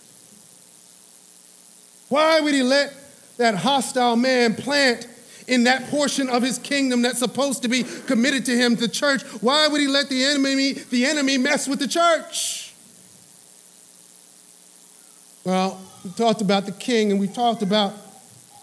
Why 2.10 2.41
would 2.41 2.54
he 2.54 2.63
let 2.63 2.94
that 3.38 3.56
hostile 3.56 4.17
man 4.17 4.56
plant 4.56 5.08
in 5.48 5.63
that 5.63 5.89
portion 5.89 6.30
of 6.30 6.44
his 6.44 6.58
kingdom 6.58 7.02
that's 7.04 7.20
supposed 7.20 7.62
to 7.62 7.70
be 7.70 7.84
committed 7.84 8.46
to 8.48 8.58
him, 8.58 8.76
the 8.76 8.88
church? 8.89 9.22
Why 9.41 9.67
would 9.67 9.80
he 9.80 9.88
let 9.88 10.10
the 10.10 10.24
enemy, 10.26 10.74
the 10.74 11.06
enemy 11.06 11.38
mess 11.38 11.67
with 11.67 11.80
the 11.80 11.88
church? 11.88 12.74
Well, 15.46 15.80
we 16.04 16.12
talked 16.12 16.41
about 16.41 16.65
the 16.65 16.72
king 16.72 17.12
and 17.12 17.20
we 17.20 17.28
talked 17.28 17.62
about 17.62 17.94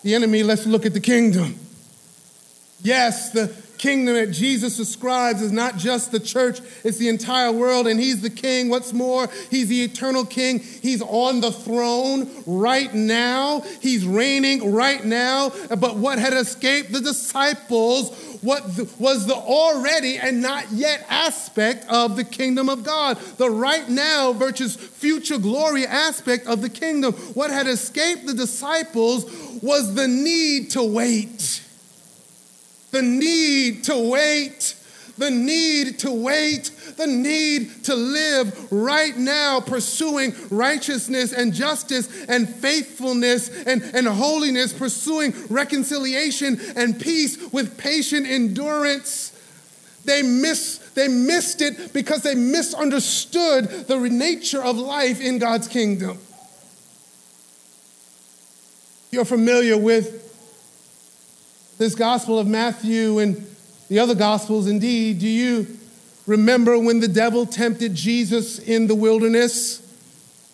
the 0.03 0.15
enemy. 0.15 0.43
Let's 0.43 0.67
look 0.67 0.85
at 0.85 0.95
the 0.95 1.01
kingdom. 1.01 1.59
Yes, 2.83 3.31
the 3.31 3.55
kingdom 3.79 4.15
that 4.15 4.31
Jesus 4.31 4.77
describes 4.77 5.41
is 5.41 5.53
not 5.53 5.77
just 5.77 6.13
the 6.13 6.21
church, 6.21 6.61
it's 6.85 6.99
the 6.99 7.09
entire 7.09 7.53
world, 7.53 7.87
and 7.87 7.99
He's 7.99 8.21
the 8.21 8.31
king. 8.31 8.69
What's 8.69 8.93
more, 8.93 9.29
He's 9.51 9.69
the 9.69 9.83
eternal 9.83 10.25
king. 10.25 10.61
He's 10.61 11.03
on 11.03 11.41
the 11.41 11.53
throne 11.53 12.29
right 12.47 12.93
now, 12.93 13.61
He's 13.81 14.07
reigning 14.07 14.73
right 14.73 15.05
now. 15.05 15.51
But 15.69 15.97
what 15.97 16.19
had 16.19 16.33
escaped 16.33 16.93
the 16.93 17.01
disciples 17.01 18.29
what 18.43 18.63
was 18.99 19.27
the 19.27 19.35
already 19.35 20.19
and 20.19 20.41
not 20.41 20.71
yet 20.71 21.05
aspect 21.09 21.87
of 21.89 22.17
the 22.17 22.25
kingdom 22.25 22.69
of 22.69 22.85
God, 22.85 23.19
the 23.37 23.51
right 23.51 23.89
now 23.89 24.33
versus 24.33 24.77
future 24.77 25.39
glory 25.39 25.87
aspect 25.87 26.47
of 26.47 26.63
the 26.63 26.69
kingdom. 26.69 27.13
What 27.35 27.51
had 27.51 27.67
escaped 27.67 28.27
the 28.27 28.35
disciples 28.35 29.25
was 29.63 29.95
the 29.95 30.07
need 30.07 30.71
to 30.73 30.83
wait 30.83 31.63
the 32.91 33.03
need 33.03 33.85
to 33.85 34.11
wait, 34.11 34.75
the 35.19 35.31
need 35.31 35.99
to 36.01 36.11
wait, 36.11 36.71
the 36.97 37.07
need 37.07 37.85
to 37.85 37.95
live 37.95 38.73
right 38.73 39.17
now, 39.17 39.61
pursuing 39.61 40.35
righteousness 40.51 41.33
and 41.33 41.53
justice 41.53 42.25
and 42.29 42.49
faithfulness 42.49 43.51
and, 43.65 43.83
and 43.95 44.07
holiness, 44.07 44.73
pursuing 44.73 45.35
reconciliation 45.49 46.59
and 46.77 47.01
peace 47.01 47.53
with 47.53 47.77
patient 47.77 48.27
endurance. 48.27 49.35
They, 50.05 50.23
miss, 50.23 50.79
they 50.95 51.09
missed 51.09 51.61
it 51.61 51.93
because 51.93 52.23
they 52.23 52.35
misunderstood 52.35 53.69
the 53.89 53.99
nature 53.99 54.63
of 54.63 54.79
life 54.79 55.21
in 55.21 55.39
God's 55.39 55.69
kingdom. 55.69 56.19
You're 59.11 59.25
familiar 59.25 59.77
with 59.77 60.28
this 61.79 61.95
Gospel 61.95 62.39
of 62.39 62.47
Matthew 62.47 63.21
and 63.21 63.47
the 63.89 64.01
other 64.01 64.15
Gospels, 64.15 64.67
indeed, 64.67 65.21
do 65.21 65.29
you 65.29 65.67
remember 66.27 66.79
when 66.79 67.01
the 67.01 67.09
devil 67.09 67.47
tempted 67.47 67.95
Jesus 67.95 68.59
in 68.59 68.87
the 68.87 68.95
wilderness? 68.95 69.81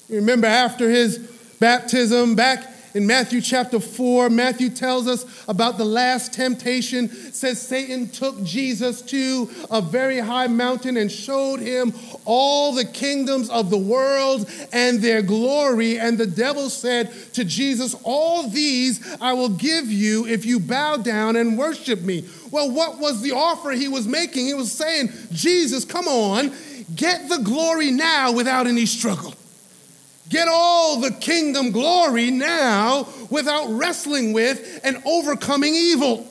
You 0.09 0.17
remember 0.17 0.47
after 0.47 0.89
his 0.91 1.19
baptism, 1.59 2.37
back 2.37 2.74
in 2.95 3.09
Matthew 3.09 3.41
chapter 3.41 3.81
4, 3.81 4.31
Matthew 4.31 4.71
tells 4.71 5.09
us 5.09 5.27
about 5.49 5.79
the 5.79 5.85
last 5.85 6.33
temptation. 6.33 7.09
Says 7.09 7.61
Satan 7.61 8.09
took 8.09 8.41
Jesus 8.45 9.03
to 9.03 9.51
a 9.69 9.83
very 9.83 10.21
high 10.21 10.47
mountain 10.47 10.97
and 10.97 11.11
showed 11.11 11.59
him 11.59 11.93
all 12.25 12.73
the 12.73 12.85
kingdoms 12.85 13.51
of 13.51 13.69
the 13.69 13.79
world 13.79 14.49
and 14.73 15.01
their 15.01 15.23
glory. 15.23 15.99
And 15.99 16.17
the 16.17 16.27
devil 16.27 16.71
said 16.71 17.13
to 17.33 17.45
Jesus, 17.45 17.97
All 18.05 18.49
these 18.49 19.17
I 19.21 19.33
will 19.33 19.49
give 19.49 19.91
you 19.91 20.27
if 20.27 20.47
you 20.47 20.61
bow 20.61 20.97
down 20.97 21.35
and 21.35 21.59
worship 21.59 22.03
me. 22.03 22.25
Well, 22.53 22.71
what 22.71 23.01
was 23.01 23.23
the 23.23 23.33
offer 23.33 23.73
he 23.73 23.89
was 23.89 24.07
making? 24.07 24.47
He 24.47 24.55
was 24.55 24.71
saying, 24.71 25.11
Jesus, 25.33 25.85
come 25.85 26.07
on, 26.07 26.53
get 26.95 27.29
the 27.29 27.39
glory 27.39 27.91
now 27.91 28.31
without 28.31 28.69
any 28.69 28.87
struggle. 28.87 29.35
Get 30.29 30.49
all 30.49 31.01
the 31.01 31.11
kingdom 31.11 31.71
glory 31.71 32.31
now 32.31 33.09
without 33.31 33.67
wrestling 33.69 34.33
with 34.33 34.81
and 34.83 35.03
overcoming 35.05 35.75
evil. 35.75 36.27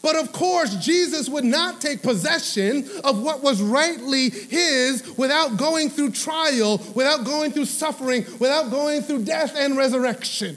But 0.00 0.16
of 0.16 0.32
course, 0.32 0.74
Jesus 0.76 1.28
would 1.28 1.44
not 1.44 1.80
take 1.80 2.02
possession 2.02 2.88
of 3.04 3.22
what 3.22 3.42
was 3.42 3.60
rightly 3.60 4.30
his 4.30 5.16
without 5.18 5.56
going 5.56 5.90
through 5.90 6.12
trial, 6.12 6.80
without 6.94 7.24
going 7.24 7.50
through 7.50 7.66
suffering, 7.66 8.24
without 8.38 8.70
going 8.70 9.02
through 9.02 9.24
death 9.24 9.54
and 9.56 9.76
resurrection. 9.76 10.56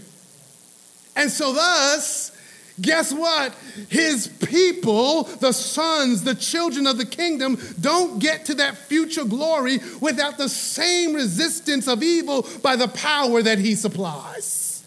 And 1.15 1.29
so, 1.29 1.53
thus, 1.53 2.31
Guess 2.79 3.13
what? 3.13 3.53
His 3.89 4.27
people, 4.27 5.23
the 5.23 5.51
sons, 5.51 6.23
the 6.23 6.35
children 6.35 6.87
of 6.87 6.97
the 6.97 7.05
kingdom, 7.05 7.59
don't 7.79 8.19
get 8.19 8.45
to 8.45 8.55
that 8.55 8.77
future 8.77 9.25
glory 9.25 9.79
without 9.99 10.37
the 10.37 10.49
same 10.49 11.13
resistance 11.13 11.87
of 11.87 12.01
evil 12.01 12.47
by 12.63 12.75
the 12.75 12.87
power 12.87 13.41
that 13.41 13.59
he 13.59 13.75
supplies. 13.75 14.83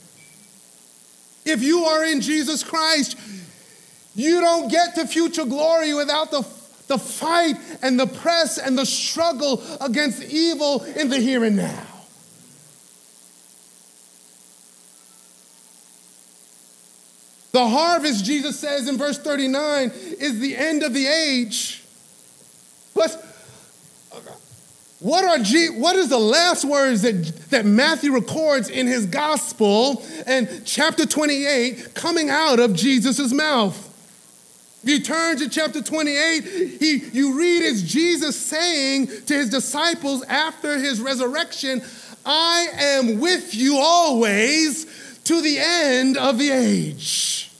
If 1.44 1.62
you 1.62 1.84
are 1.84 2.04
in 2.04 2.20
Jesus 2.20 2.64
Christ, 2.64 3.18
you 4.14 4.40
don't 4.40 4.70
get 4.70 4.94
to 4.94 5.06
future 5.06 5.44
glory 5.44 5.92
without 5.92 6.30
the, 6.30 6.40
the 6.86 6.98
fight 6.98 7.56
and 7.82 8.00
the 8.00 8.06
press 8.06 8.58
and 8.58 8.78
the 8.78 8.86
struggle 8.86 9.62
against 9.80 10.22
evil 10.22 10.82
in 10.84 11.10
the 11.10 11.18
here 11.18 11.44
and 11.44 11.56
now. 11.56 11.93
The 17.54 17.68
harvest, 17.68 18.24
Jesus 18.24 18.58
says 18.58 18.88
in 18.88 18.98
verse 18.98 19.16
39, 19.16 19.92
is 20.18 20.40
the 20.40 20.56
end 20.56 20.82
of 20.82 20.92
the 20.92 21.06
age. 21.06 21.84
But 22.96 23.24
what 24.98 25.24
are 25.24 25.38
G, 25.38 25.68
what 25.68 25.94
is 25.94 26.08
the 26.08 26.18
last 26.18 26.64
words 26.64 27.02
that, 27.02 27.12
that 27.50 27.64
Matthew 27.64 28.10
records 28.10 28.70
in 28.70 28.88
his 28.88 29.06
gospel 29.06 30.04
and 30.26 30.62
chapter 30.64 31.06
28 31.06 31.94
coming 31.94 32.28
out 32.28 32.58
of 32.58 32.74
Jesus' 32.74 33.32
mouth? 33.32 33.78
If 34.82 34.90
you 34.90 34.98
turn 34.98 35.36
to 35.36 35.48
chapter 35.48 35.80
28, 35.80 36.42
he, 36.80 36.96
you 37.12 37.38
read 37.38 37.62
it's 37.62 37.82
Jesus 37.82 38.34
saying 38.34 39.06
to 39.26 39.32
his 39.32 39.48
disciples 39.48 40.24
after 40.24 40.76
his 40.76 41.00
resurrection, 41.00 41.82
I 42.26 42.66
am 42.74 43.20
with 43.20 43.54
you 43.54 43.78
always 43.78 45.03
to 45.24 45.40
the 45.40 45.58
end 45.58 46.16
of 46.16 46.38
the 46.38 46.50
age. 46.50 47.50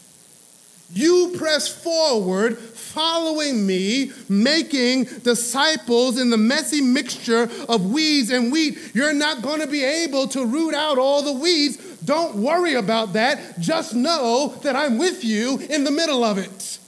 You 0.93 1.35
press 1.37 1.67
forward, 1.67 2.57
following 2.59 3.67
me, 3.67 4.13
making 4.29 5.05
disciples 5.05 6.21
in 6.21 6.31
the 6.31 6.37
messy 6.37 6.81
mixture 6.81 7.51
of 7.69 7.93
weeds 7.93 8.31
and 8.31 8.53
wheat. 8.53 8.79
You're 8.95 9.13
not 9.13 9.43
going 9.43 9.61
to 9.61 9.67
be 9.67 9.83
able 9.83 10.29
to 10.29 10.47
root 10.47 10.75
out 10.75 10.99
all 10.99 11.23
the 11.23 11.33
weeds. 11.33 11.79
Don't 12.05 12.37
worry 12.37 12.75
about 12.75 13.15
that. 13.15 13.59
Just 13.59 13.95
know 13.95 14.55
that 14.63 14.77
I'm 14.77 14.99
with 14.99 15.25
you 15.25 15.59
in 15.59 15.83
the 15.83 15.91
middle 15.91 16.23
of 16.23 16.39
it. 16.39 16.79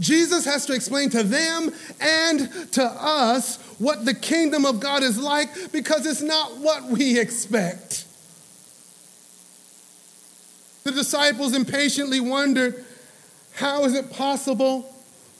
Jesus 0.00 0.44
has 0.44 0.66
to 0.66 0.72
explain 0.72 1.10
to 1.10 1.22
them 1.22 1.72
and 2.00 2.50
to 2.72 2.84
us 2.84 3.58
what 3.78 4.04
the 4.04 4.14
kingdom 4.14 4.66
of 4.66 4.80
God 4.80 5.04
is 5.04 5.18
like 5.18 5.70
because 5.70 6.04
it's 6.06 6.22
not 6.22 6.56
what 6.58 6.84
we 6.84 7.18
expect. 7.20 8.03
The 10.84 10.92
disciples 10.92 11.54
impatiently 11.54 12.20
wondered, 12.20 12.84
How 13.54 13.84
is 13.84 13.94
it 13.94 14.10
possible 14.10 14.94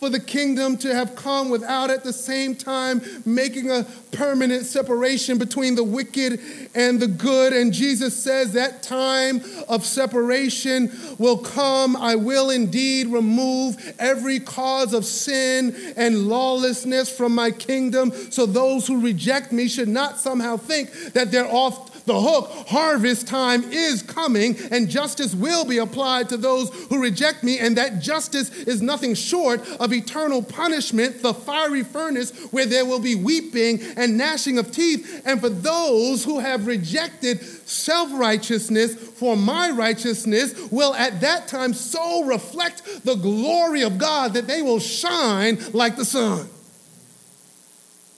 for 0.05 0.11
the 0.11 0.21
kingdom 0.21 0.77
to 0.77 0.95
have 0.95 1.17
come 1.17 1.49
without 1.49 1.91
at 1.91 2.05
the 2.05 2.13
same 2.13 2.55
time 2.55 3.01
making 3.25 3.71
a 3.71 3.87
permanent 4.13 4.67
separation 4.67 5.39
between 5.39 5.75
the 5.75 5.83
wicked 5.83 6.41
and 6.75 7.01
the 7.01 7.07
good. 7.07 7.55
And 7.55 7.73
Jesus 7.73 8.15
says 8.15 8.53
that 8.53 8.83
time 8.83 9.41
of 9.67 9.83
separation 9.85 10.93
will 11.17 11.39
come. 11.39 11.97
I 11.97 12.17
will 12.17 12.51
indeed 12.51 13.07
remove 13.07 13.95
every 13.99 14.41
cause 14.41 14.93
of 14.93 15.07
sin 15.07 15.75
and 15.97 16.29
lawlessness 16.29 17.15
from 17.15 17.35
my 17.35 17.51
kingdom. 17.51 18.13
So 18.31 18.45
those 18.45 18.87
who 18.87 19.01
reject 19.01 19.53
me 19.53 19.69
should 19.69 19.89
not 19.89 20.19
somehow 20.19 20.59
think 20.59 20.91
that 21.15 21.31
they're 21.31 21.51
off 21.51 21.94
the 22.07 22.21
hook. 22.21 22.51
Harvest 22.69 23.27
time 23.27 23.65
is 23.73 24.03
coming, 24.03 24.57
and 24.71 24.89
justice 24.89 25.35
will 25.35 25.65
be 25.65 25.79
applied 25.79 26.29
to 26.29 26.37
those 26.37 26.71
who 26.89 27.03
reject 27.03 27.43
me, 27.43 27.59
and 27.59 27.77
that 27.77 28.01
justice 28.01 28.51
is 28.51 28.83
nothing 28.83 29.15
short 29.15 29.67
of 29.81 29.93
eternal 29.93 30.43
punishment, 30.43 31.23
the 31.23 31.35
fiery 31.35 31.83
furnace 31.83 32.31
where 32.51 32.67
there 32.67 32.85
will 32.85 33.01
be 33.01 33.15
weeping 33.15 33.81
and 33.97 34.17
gnashing 34.17 34.59
of 34.59 34.71
teeth. 34.71 35.23
And 35.25 35.41
for 35.41 35.49
those 35.49 36.25
who 36.25 36.39
have 36.39 36.67
rejected 36.67 37.43
self 37.43 38.11
righteousness 38.13 38.95
for 38.95 39.37
my 39.37 39.71
righteousness, 39.71 40.71
will 40.71 40.95
at 40.95 41.21
that 41.21 41.49
time 41.49 41.73
so 41.73 42.25
reflect 42.25 43.05
the 43.05 43.15
glory 43.15 43.83
of 43.83 43.99
God 43.99 44.35
that 44.35 44.47
they 44.47 44.63
will 44.63 44.81
shine 44.81 45.59
like 45.73 45.97
the 45.97 46.05
sun. 46.05 46.49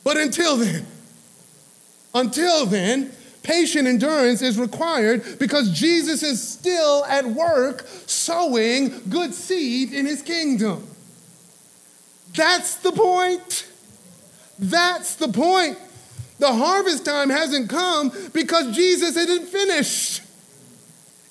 But 0.04 0.16
until 0.16 0.56
then, 0.56 0.86
until 2.14 2.66
then, 2.66 3.12
Patient 3.46 3.86
endurance 3.86 4.42
is 4.42 4.58
required 4.58 5.38
because 5.38 5.70
Jesus 5.70 6.24
is 6.24 6.42
still 6.42 7.04
at 7.04 7.24
work 7.24 7.86
sowing 8.06 9.08
good 9.08 9.32
seed 9.32 9.94
in 9.94 10.04
his 10.04 10.20
kingdom. 10.20 10.84
That's 12.34 12.74
the 12.78 12.90
point. 12.90 13.68
That's 14.58 15.14
the 15.14 15.28
point. 15.28 15.78
The 16.40 16.52
harvest 16.52 17.04
time 17.04 17.30
hasn't 17.30 17.70
come 17.70 18.10
because 18.34 18.74
Jesus 18.74 19.16
isn't 19.16 19.46
finished. 19.46 20.22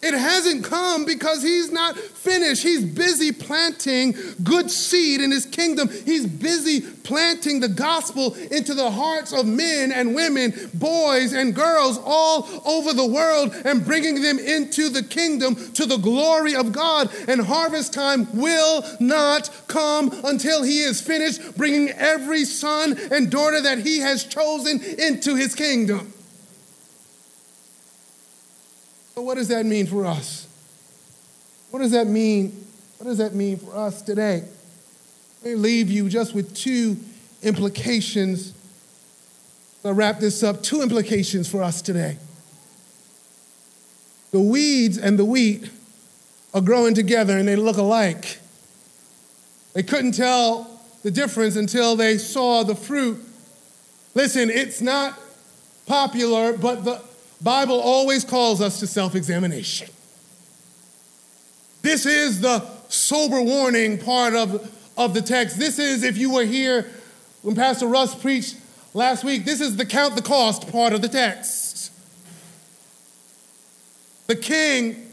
It 0.06 0.14
hasn't 0.14 0.64
come 0.64 1.04
because 1.04 1.42
he's 1.42 1.72
not 1.72 1.98
finished. 1.98 2.62
He's 2.62 2.86
busy 2.86 3.32
planting 3.32 4.14
good 4.44 4.70
seed 4.70 5.20
in 5.20 5.32
his 5.32 5.48
kingdom. 5.48 5.90
He's 5.90 6.28
busy 6.28 6.82
planting 6.82 7.60
the 7.60 7.70
gospel 7.70 8.36
into 8.52 8.76
the 8.76 8.92
hearts 8.92 9.34
of 9.34 9.48
men 9.48 9.92
and 9.92 10.14
women, 10.14 10.54
boys 10.76 11.34
and 11.34 11.56
girls 11.56 12.00
all 12.06 12.48
over 12.68 12.94
the 12.94 13.08
world 13.08 13.56
and 13.66 13.84
bringing 13.84 14.22
them 14.22 14.38
into 14.38 14.90
the 14.90 15.02
kingdom 15.02 15.56
to 15.74 15.88
the 15.88 15.98
glory 15.98 16.54
of 16.54 16.72
God. 16.72 17.10
And 17.28 17.42
harvest 17.42 17.92
time 17.92 18.28
will 18.40 18.84
not 19.00 19.50
come 19.68 20.12
until 20.24 20.62
he 20.62 20.82
is 20.82 21.02
finished 21.02 21.58
bringing 21.58 21.90
every 21.90 22.46
son 22.46 22.96
and 23.12 23.32
daughter 23.32 23.60
that 23.60 23.80
he 23.80 24.02
has 24.02 24.24
chosen 24.24 24.84
into 25.00 25.36
his 25.36 25.56
kingdom. 25.56 26.14
So, 29.16 29.22
what 29.22 29.36
does 29.36 29.48
that 29.48 29.66
mean 29.66 29.88
for 29.88 30.06
us? 30.06 30.46
What 31.72 31.80
does 31.80 31.92
that 31.92 32.08
mean? 32.08 32.66
What 32.98 33.08
does 33.08 33.18
that 33.20 33.34
mean 33.34 33.58
for 33.58 33.76
us 33.76 34.02
today? 34.02 34.44
Let 35.42 35.52
me 35.52 35.56
leave 35.56 35.90
you 35.90 36.10
just 36.10 36.36
with 36.36 36.54
two 36.54 36.98
implications. 37.42 38.54
I'll 39.86 39.94
wrap 39.94 40.20
this 40.20 40.44
up. 40.44 40.62
Two 40.62 40.82
implications 40.82 41.50
for 41.50 41.64
us 41.64 41.82
today. 41.82 42.18
The 44.32 44.40
weeds 44.40 44.98
and 44.98 45.18
the 45.18 45.24
wheat 45.24 45.70
are 46.54 46.62
growing 46.62 46.94
together 46.94 47.38
and 47.38 47.48
they 47.48 47.56
look 47.56 47.78
alike. 47.78 48.40
They 49.74 49.84
couldn't 49.84 50.14
tell 50.14 50.82
the 51.04 51.12
difference 51.12 51.56
until 51.56 51.96
they 51.96 52.18
saw 52.18 52.64
the 52.64 52.76
fruit. 52.76 53.24
Listen, 54.14 54.50
it's 54.50 54.82
not 54.82 55.18
popular, 55.86 56.58
but 56.58 56.84
the 56.84 57.02
Bible 57.42 57.80
always 57.80 58.24
calls 58.24 58.62
us 58.62 58.80
to 58.80 58.88
self-examination. 58.88 59.90
This 61.82 62.06
is 62.06 62.42
the 62.42 62.66
sober 62.90 63.42
warning 63.42 63.98
part 63.98 64.34
of, 64.34 64.72
of 64.98 65.14
the 65.14 65.22
text. 65.22 65.60
This 65.60 65.78
is, 65.78 66.04
if 66.04 66.18
you 66.18 66.34
were 66.34 66.46
here 66.46 66.90
when 67.42 67.56
Pastor 67.56 67.86
Russ 67.86 68.16
preached 68.16 68.58
last 68.94 69.24
week, 69.24 69.46
this 69.46 69.62
is 69.62 69.76
the 69.76 69.86
count 69.86 70.16
the 70.16 70.22
cost 70.22 70.72
part 70.72 70.94
of 70.94 71.02
the 71.02 71.10
text. 71.10 71.92
The 74.28 74.36
king 74.36 75.05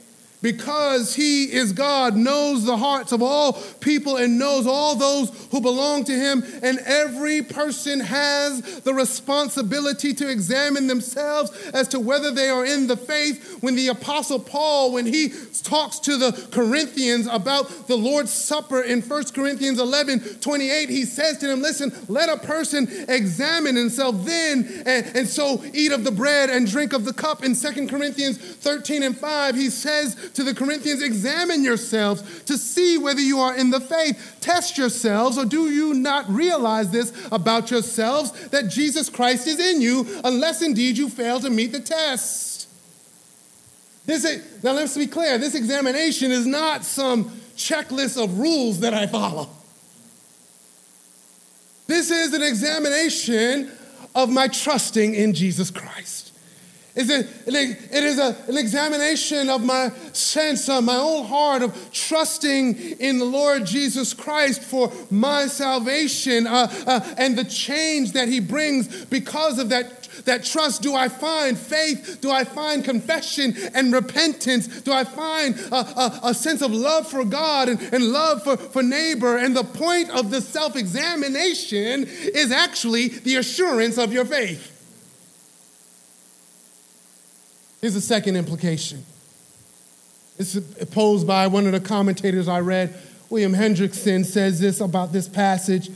because 0.43 1.15
he 1.15 1.45
is 1.45 1.73
God, 1.73 2.17
knows 2.17 2.65
the 2.65 2.77
hearts 2.77 3.13
of 3.13 3.23
all 3.23 3.55
people 3.81 4.17
and 4.17 4.39
knows 4.39 4.67
all 4.67 4.97
those 4.97 5.31
who 5.53 5.61
belong 5.61 6.05
to 6.05 6.13
him. 6.13 6.43
And 6.63 6.81
every 6.81 7.43
person 7.43 8.01
has 8.01 8.81
the 8.81 8.93
responsibility 8.93 10.13
to 10.15 10.29
examine 10.29 10.89
themselves 10.89 11.53
as 11.73 11.89
to 11.89 12.01
whether 12.01 12.33
they 12.33 12.49
are 12.49 12.67
in 12.67 12.89
the 12.89 12.97
faith. 12.97 13.63
When 13.63 13.77
the 13.77 13.89
Apostle 13.89 14.41
Paul, 14.41 14.93
when 14.93 15.07
he 15.07 15.33
talks 15.63 16.01
to 16.01 16.17
the 16.17 16.33
Corinthians 16.51 17.29
about 17.29 17.87
the 17.87 17.97
Lord's 17.97 18.33
Supper 18.33 18.83
in 18.83 19.01
1 19.01 19.25
Corinthians 19.27 19.79
11 19.79 20.41
28, 20.41 20.89
he 20.89 21.05
says 21.05 21.39
to 21.39 21.47
them, 21.47 21.63
Listen, 21.63 21.93
let 22.09 22.29
a 22.29 22.37
person 22.37 22.89
examine 23.09 23.77
himself 23.77 24.25
then, 24.25 24.83
and, 24.87 25.17
and 25.17 25.29
so 25.29 25.63
eat 25.73 25.93
of 25.93 26.03
the 26.03 26.11
bread 26.11 26.51
and 26.51 26.67
drink 26.67 26.93
of 26.93 27.05
the 27.05 27.13
cup. 27.13 27.45
In 27.45 27.55
2 27.55 27.87
Corinthians 27.87 28.39
13 28.39 29.05
and 29.05 29.17
5, 29.17 29.55
he 29.55 29.71
says, 29.71 30.17
to 30.35 30.45
the 30.45 30.55
Corinthians, 30.55 31.03
examine 31.03 31.63
yourselves 31.63 32.43
to 32.45 32.57
see 32.57 32.99
whether 32.99 33.21
you 33.21 33.39
are 33.41 33.57
in 33.57 33.71
the 33.71 33.81
faith. 33.81 34.37
Test 34.41 34.79
yourselves, 34.79 35.39
or 35.39 35.45
do 35.45 35.71
you 35.71 35.95
not 35.95 36.29
realize 36.29 36.91
this 36.91 37.13
about 37.31 37.71
yourselves 37.71 38.33
that 38.49 38.69
Jesus 38.69 39.09
Christ 39.09 39.47
is 39.47 39.61
in 39.61 39.81
you, 39.81 40.07
unless 40.25 40.63
indeed 40.63 40.97
you 40.97 41.09
fail 41.09 41.41
to 41.41 41.51
meet 41.51 41.73
the 41.73 41.81
test? 41.81 42.69
This, 44.05 44.25
now, 44.63 44.73
let's 44.73 44.97
be 44.97 45.07
clear 45.07 45.39
this 45.39 45.55
examination 45.55 46.33
is 46.33 46.47
not 46.47 46.85
some 46.85 47.25
checklist 47.57 48.23
of 48.23 48.39
rules 48.39 48.81
that 48.81 48.95
I 48.95 49.07
follow. 49.07 49.49
This 51.87 52.11
is 52.11 52.33
an 52.33 52.43
examination 52.43 53.71
of 54.15 54.31
my 54.31 54.49
trusting 54.49 55.15
in 55.15 55.35
Jesus 55.35 55.71
Christ. 55.71 56.32
It's 56.95 57.11
a, 57.11 57.21
it 57.47 58.05
is 58.05 58.19
a, 58.19 58.37
an 58.49 58.59
examination 58.59 59.49
of 59.49 59.65
my 59.65 59.91
sense, 60.13 60.69
of 60.69 60.85
my 60.85 60.97
own 60.97 61.25
heart 61.25 61.63
of 61.63 61.91
trusting 61.91 62.77
in 63.01 63.19
the 63.19 63.25
Lord 63.25 63.65
Jesus 63.65 64.13
Christ 64.13 64.63
for 64.63 64.93
my 65.11 65.47
salvation 65.47 66.47
uh, 66.47 66.71
uh, 66.87 67.15
and 67.17 67.37
the 67.37 67.45
change 67.45 68.13
that 68.13 68.29
He 68.29 68.41
brings 68.41 69.07
because 69.07 69.59
of 69.59 69.71
that, 69.71 70.03
that 70.27 70.45
trust. 70.45 70.83
Do 70.83 70.95
I 70.95 71.09
find 71.09 71.57
faith? 71.57 72.19
Do 72.21 72.31
I 72.31 72.45
find 72.45 72.85
confession 72.85 73.55
and 73.75 73.91
repentance? 73.91 74.83
Do 74.83 74.93
I 74.93 75.05
find 75.05 75.59
a, 75.59 75.75
a, 75.75 76.21
a 76.25 76.35
sense 76.35 76.61
of 76.61 76.73
love 76.73 77.09
for 77.09 77.25
God 77.25 77.71
and, 77.71 77.81
and 77.95 78.13
love 78.13 78.45
for, 78.45 78.59
for 78.59 78.83
neighbor? 78.83 79.39
And 79.39 79.57
the 79.57 79.65
point 79.65 80.11
of 80.11 80.31
the 80.31 80.43
self 80.43 80.77
examination 80.77 82.05
is 82.07 82.53
actually 82.53 83.09
the 83.09 83.37
assurance 83.37 83.97
of 83.97 84.13
your 84.13 84.27
faith. 84.27 84.72
Here's 87.83 87.95
the 87.95 88.01
second 88.01 88.37
implication. 88.37 89.05
It's 90.39 90.57
posed 90.93 91.27
by 91.27 91.49
one 91.49 91.67
of 91.67 91.73
the 91.73 91.81
commentators 91.81 92.47
I 92.47 92.61
read. 92.61 92.95
William 93.29 93.53
Hendriksen 93.53 94.25
says 94.25 94.61
this 94.61 94.81
about 94.81 95.13
this 95.13 95.29
passage. 95.29 95.91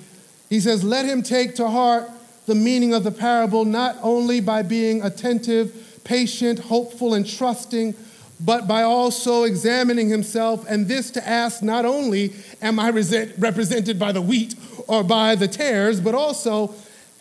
He 0.50 0.58
says, 0.58 0.82
Let 0.82 1.06
him 1.06 1.22
take 1.22 1.54
to 1.54 1.68
heart 1.68 2.10
the 2.46 2.56
meaning 2.56 2.92
of 2.92 3.04
the 3.04 3.12
parable 3.12 3.64
not 3.64 3.96
only 4.02 4.40
by 4.40 4.62
being 4.62 5.00
attentive, 5.00 6.00
patient, 6.02 6.58
hopeful, 6.58 7.14
and 7.14 7.24
trusting, 7.24 7.94
but 8.40 8.66
by 8.66 8.82
also 8.82 9.44
examining 9.44 10.08
himself, 10.08 10.66
and 10.68 10.88
this 10.88 11.12
to 11.12 11.26
ask 11.26 11.62
not 11.62 11.84
only, 11.84 12.32
Am 12.60 12.80
I 12.80 12.90
represented 12.90 13.96
by 13.96 14.10
the 14.10 14.20
wheat 14.20 14.56
or 14.88 15.04
by 15.04 15.36
the 15.36 15.46
tares, 15.46 16.00
but 16.00 16.16
also, 16.16 16.74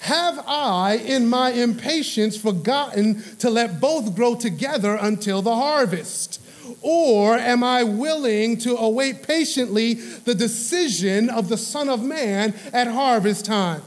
Have 0.05 0.43
I 0.47 0.97
in 0.97 1.27
my 1.27 1.51
impatience 1.51 2.37
forgotten 2.37 3.23
to 3.39 3.49
let 3.49 3.81
both 3.81 4.15
grow 4.15 4.35
together 4.35 4.99
until 5.01 5.41
the 5.41 5.55
harvest? 5.55 6.39
Or 6.83 7.35
am 7.35 7.63
I 7.63 7.81
willing 7.81 8.59
to 8.59 8.77
await 8.77 9.23
patiently 9.23 9.95
the 9.95 10.35
decision 10.35 11.27
of 11.31 11.49
the 11.49 11.57
Son 11.57 11.89
of 11.89 12.03
Man 12.03 12.53
at 12.71 12.85
harvest 12.85 13.45
time? 13.45 13.81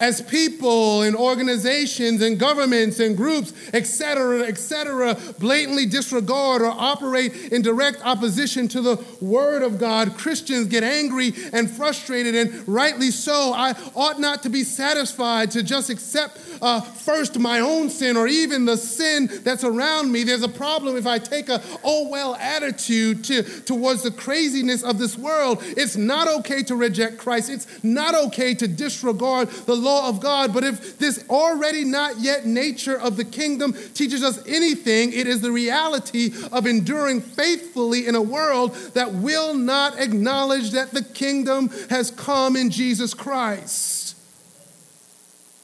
As 0.00 0.20
people 0.20 1.02
and 1.02 1.14
organizations 1.16 2.20
and 2.20 2.38
governments 2.38 3.00
and 3.00 3.16
groups, 3.16 3.52
etc., 3.72 4.14
cetera, 4.14 4.46
et 4.46 4.58
cetera, 4.58 5.16
blatantly 5.38 5.86
disregard 5.86 6.62
or 6.62 6.70
operate 6.70 7.52
in 7.52 7.62
direct 7.62 8.04
opposition 8.04 8.68
to 8.68 8.80
the 8.80 9.04
Word 9.20 9.62
of 9.62 9.78
God, 9.78 10.16
Christians 10.16 10.68
get 10.68 10.84
angry 10.84 11.32
and 11.52 11.70
frustrated, 11.70 12.34
and 12.34 12.66
rightly 12.68 13.10
so. 13.10 13.52
I 13.54 13.74
ought 13.94 14.20
not 14.20 14.42
to 14.42 14.50
be 14.50 14.62
satisfied 14.62 15.50
to 15.52 15.62
just 15.62 15.90
accept 15.90 16.38
uh, 16.62 16.80
first 16.80 17.38
my 17.38 17.60
own 17.60 17.90
sin 17.90 18.16
or 18.16 18.26
even 18.26 18.64
the 18.64 18.76
sin 18.76 19.28
that's 19.42 19.64
around 19.64 20.12
me. 20.12 20.24
There's 20.24 20.42
a 20.42 20.48
problem 20.48 20.96
if 20.96 21.06
I 21.06 21.18
take 21.18 21.48
a 21.48 21.62
oh 21.82 22.08
well 22.08 22.34
attitude 22.36 23.24
to, 23.24 23.42
towards 23.62 24.02
the 24.02 24.10
craziness 24.10 24.82
of 24.82 24.98
this 24.98 25.16
world. 25.16 25.58
It's 25.62 25.96
not 25.96 26.28
okay 26.40 26.62
to 26.64 26.76
reject 26.76 27.18
Christ, 27.18 27.50
it's 27.50 27.66
not 27.82 28.14
okay 28.26 28.54
to 28.54 28.68
disregard 28.68 29.48
the 29.50 29.74
law 29.84 30.08
of 30.08 30.20
God. 30.20 30.52
But 30.52 30.64
if 30.64 30.98
this 30.98 31.24
already 31.28 31.84
not 31.84 32.18
yet 32.18 32.46
nature 32.46 32.98
of 32.98 33.16
the 33.16 33.24
kingdom 33.24 33.74
teaches 33.94 34.24
us 34.24 34.44
anything, 34.46 35.12
it 35.12 35.26
is 35.26 35.40
the 35.40 35.52
reality 35.52 36.32
of 36.50 36.66
enduring 36.66 37.20
faithfully 37.20 38.06
in 38.06 38.14
a 38.14 38.22
world 38.22 38.74
that 38.94 39.12
will 39.12 39.54
not 39.54 39.98
acknowledge 39.98 40.72
that 40.72 40.90
the 40.90 41.04
kingdom 41.04 41.68
has 41.90 42.10
come 42.10 42.56
in 42.56 42.70
Jesus 42.70 43.14
Christ. 43.14 44.16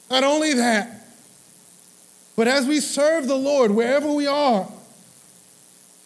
Not 0.09 0.23
only 0.23 0.53
that, 0.53 1.07
but 2.35 2.47
as 2.47 2.65
we 2.67 2.79
serve 2.79 3.27
the 3.27 3.35
Lord 3.35 3.71
wherever 3.71 4.11
we 4.11 4.27
are, 4.27 4.67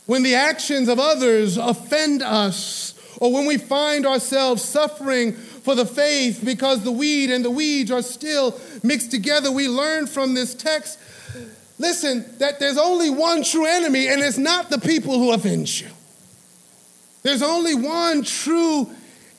when 0.06 0.24
the 0.24 0.36
actions 0.36 0.88
of 0.88 1.00
others 1.00 1.58
offend 1.58 2.22
us, 2.22 2.94
or 3.20 3.32
when 3.32 3.46
we 3.46 3.58
find 3.58 4.06
ourselves 4.06 4.64
suffering 4.64 5.36
for 5.66 5.76
the 5.76 5.86
faith 5.86 6.42
because 6.46 6.84
the 6.84 6.92
weed 6.92 7.30
and 7.30 7.44
the 7.44 7.52
weeds 7.52 7.92
are 7.92 8.02
still 8.02 8.58
mixed 8.84 9.12
together, 9.12 9.52
we 9.52 9.68
learn 9.68 10.08
from 10.08 10.34
this 10.34 10.54
text 10.54 11.00
listen, 11.78 12.26
that 12.38 12.60
there's 12.60 12.78
only 12.78 13.10
one 13.10 13.44
true 13.44 13.66
enemy, 13.66 14.08
and 14.08 14.22
it's 14.22 14.38
not 14.38 14.70
the 14.70 14.80
people 14.80 15.20
who 15.20 15.34
offend 15.34 15.80
you. 15.80 15.88
There's 17.24 17.42
only 17.42 17.76
one 17.76 18.24
true 18.24 18.90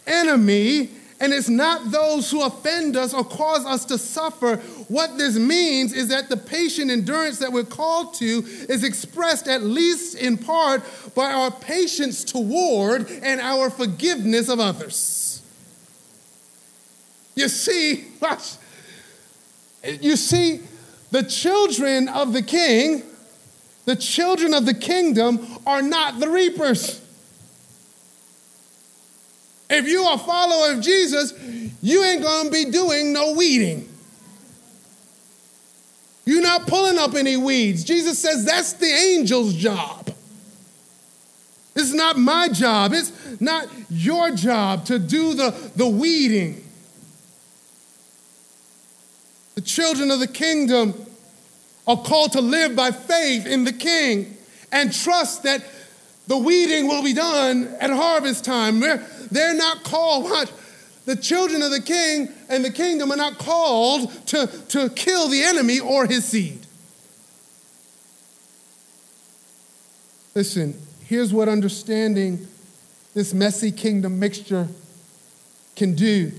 enemy, 0.07 0.91
and 1.21 1.33
it's 1.33 1.49
not 1.49 1.91
those 1.91 2.31
who 2.31 2.45
offend 2.45 2.97
us 2.97 3.15
or 3.15 3.25
cause 3.25 3.65
us 3.65 3.85
to 3.87 3.97
suffer. 3.97 4.57
What 4.89 5.17
this 5.17 5.39
means 5.39 5.93
is 5.93 6.09
that 6.09 6.29
the 6.29 6.37
patient 6.37 6.91
endurance 6.91 7.39
that 7.39 7.53
we're 7.53 7.65
called 7.65 8.15
to 8.15 8.45
is 8.69 8.85
expressed, 8.85 9.49
at 9.49 9.63
least 9.63 10.17
in 10.17 10.37
part, 10.37 10.83
by 11.15 11.33
our 11.33 11.51
patience 11.51 12.25
toward 12.25 13.11
and 13.11 13.41
our 13.41 13.71
forgiveness 13.71 14.49
of 14.49 14.61
others. 14.61 15.26
You 17.37 17.49
see, 17.49 18.07
you 20.01 20.17
see, 20.17 20.61
the 21.11 21.23
children 21.23 22.09
of 22.09 22.33
the 22.33 22.43
king, 22.43 23.03
the 23.85 23.95
children 23.95 24.55
of 24.55 24.67
the 24.67 24.75
kingdom 24.75 25.47
are 25.67 25.83
not 25.83 26.19
the 26.19 26.29
reapers. 26.29 27.01
If 29.69 29.87
you 29.87 30.03
are 30.03 30.15
a 30.15 30.19
follower 30.19 30.73
of 30.73 30.81
Jesus, 30.81 31.35
you 31.83 32.03
ain't 32.05 32.23
gonna 32.23 32.51
be 32.51 32.65
doing 32.71 33.13
no 33.13 33.35
weeding. 33.35 33.89
You're 36.25 36.43
not 36.43 36.67
pulling 36.67 36.99
up 36.99 37.15
any 37.15 37.37
weeds. 37.37 37.85
Jesus 37.85 38.19
says 38.19 38.45
that's 38.45 38.73
the 38.73 38.91
angel's 38.91 39.55
job. 39.55 40.13
It's 41.77 41.93
not 41.93 42.17
my 42.19 42.49
job. 42.49 42.93
It's 42.95 43.13
not 43.41 43.69
your 43.91 44.31
job 44.31 44.87
to 44.87 44.99
do 44.99 45.35
the, 45.35 45.51
the 45.77 45.87
weeding. 45.87 46.63
The 49.55 49.56
children 49.67 50.11
of 50.11 50.21
the 50.21 50.27
kingdom 50.27 50.95
are 51.87 51.97
called 51.97 52.33
to 52.33 52.41
live 52.41 52.75
by 52.75 52.91
faith 52.91 53.47
in 53.47 53.65
the 53.65 53.73
king 53.73 54.37
and 54.73 54.93
trust 54.93 55.43
that 55.43 55.63
the 56.27 56.37
weeding 56.37 56.89
will 56.89 57.03
be 57.03 57.13
done 57.13 57.69
at 57.81 57.91
harvest 57.91 58.45
time. 58.45 58.81
They're, 58.81 59.55
not 59.55 59.85
called 59.85 60.25
what? 60.31 60.53
The 61.05 61.17
children 61.17 61.63
of 61.63 61.71
the 61.71 61.81
king 61.81 62.29
and 62.49 62.65
the 62.65 62.71
kingdom 62.71 63.13
are 63.13 63.17
not 63.17 63.39
called 63.39 64.11
to, 64.29 64.49
to 64.69 64.91
kill 64.91 65.29
the 65.29 65.43
enemy 65.43 65.79
or 65.79 66.07
his 66.07 66.25
seed. 66.25 66.67
Listen, 70.35 70.77
here's 71.05 71.33
what 71.33 71.49
understanding 71.49 72.47
this 73.15 73.33
messy 73.33 73.71
kingdom 73.71 74.19
mixture 74.19 74.69
can 75.77 75.95
do. 75.95 76.33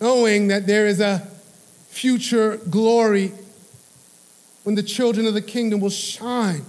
Knowing 0.00 0.48
that 0.48 0.66
there 0.66 0.86
is 0.86 1.00
a 1.00 1.31
future 1.92 2.56
glory 2.70 3.30
when 4.62 4.74
the 4.74 4.82
children 4.82 5.26
of 5.26 5.34
the 5.34 5.42
kingdom 5.42 5.78
will 5.78 5.90
shine 5.90 6.64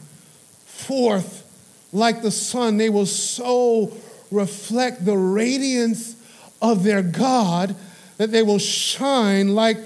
forth 0.65 1.49
like 1.93 2.21
the 2.21 2.29
sun. 2.29 2.75
They 2.75 2.89
will 2.89 3.05
so 3.05 3.95
reflect 4.31 5.05
the 5.05 5.17
radiance 5.17 6.17
of 6.61 6.83
their 6.83 7.01
God 7.01 7.73
that 8.17 8.31
they 8.31 8.43
will 8.43 8.59
shine 8.59 9.55
like 9.55 9.77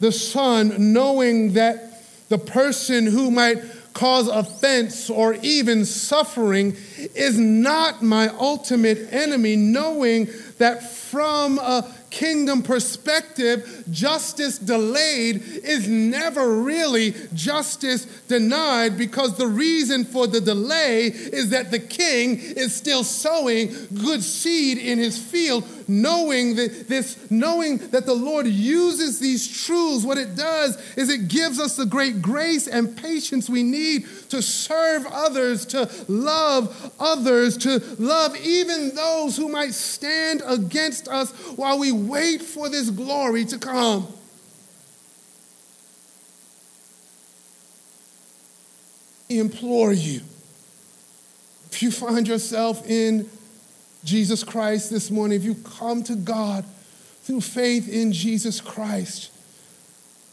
the 0.00 0.10
sun, 0.10 0.92
knowing 0.94 1.52
that 1.52 2.28
the 2.30 2.38
person 2.38 3.06
who 3.06 3.30
might 3.30 3.58
cause 3.92 4.28
offense 4.28 5.10
or 5.10 5.34
even 5.42 5.84
suffering 5.84 6.74
is 7.14 7.38
not 7.38 8.02
my 8.02 8.28
ultimate 8.28 9.12
enemy, 9.12 9.56
knowing 9.56 10.26
that 10.56 10.82
from 10.82 11.58
a 11.58 11.94
kingdom 12.10 12.62
perspective, 12.62 13.84
justice 13.90 14.58
delayed 14.58 15.42
is 15.42 15.88
never 15.88 16.62
really 16.62 17.14
justice 17.34 18.04
denied 18.28 18.98
because 18.98 19.36
the 19.36 19.46
reason 19.46 20.04
for 20.04 20.26
the 20.26 20.40
delay 20.40 21.06
is 21.06 21.50
that 21.50 21.70
the 21.70 21.78
king 21.78 22.38
is 22.38 22.74
still 22.74 23.04
sowing 23.04 23.68
good 23.94 24.22
seed 24.22 24.78
in 24.78 24.98
his 24.98 25.18
field 25.18 25.64
knowing 25.90 26.54
that 26.54 26.88
this 26.88 27.30
knowing 27.30 27.78
that 27.88 28.06
the 28.06 28.14
Lord 28.14 28.46
uses 28.46 29.18
these 29.18 29.64
truths 29.64 30.04
what 30.04 30.18
it 30.18 30.36
does 30.36 30.80
is 30.96 31.10
it 31.10 31.28
gives 31.28 31.58
us 31.58 31.76
the 31.76 31.86
great 31.86 32.22
grace 32.22 32.68
and 32.68 32.96
patience 32.96 33.50
we 33.50 33.62
need 33.62 34.06
to 34.28 34.40
serve 34.40 35.04
others 35.10 35.66
to 35.66 35.90
love 36.08 36.92
others 37.00 37.56
to 37.58 37.82
love 37.98 38.36
even 38.36 38.94
those 38.94 39.36
who 39.36 39.48
might 39.48 39.74
stand 39.74 40.42
against 40.46 41.08
us 41.08 41.32
while 41.56 41.78
we 41.78 41.92
wait 41.92 42.42
for 42.42 42.68
this 42.68 42.90
glory 42.90 43.44
to 43.44 43.58
come. 43.58 44.06
Implore 49.28 49.92
you 49.92 50.20
if 51.70 51.82
you 51.82 51.90
find 51.90 52.26
yourself 52.26 52.88
in 52.88 53.30
Jesus 54.04 54.42
Christ 54.44 54.90
this 54.90 55.10
morning, 55.10 55.36
if 55.36 55.44
you 55.44 55.54
come 55.54 56.02
to 56.04 56.16
God 56.16 56.64
through 57.22 57.42
faith 57.42 57.88
in 57.88 58.12
Jesus 58.12 58.60
Christ, 58.60 59.30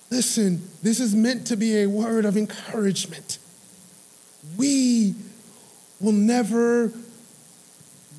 listen, 0.09 0.61
this 0.81 0.99
is 0.99 1.13
meant 1.13 1.47
to 1.47 1.57
be 1.57 1.81
a 1.81 1.87
word 1.87 2.25
of 2.25 2.37
encouragement. 2.37 3.39
We 4.57 5.15
will 5.99 6.13
never 6.13 6.91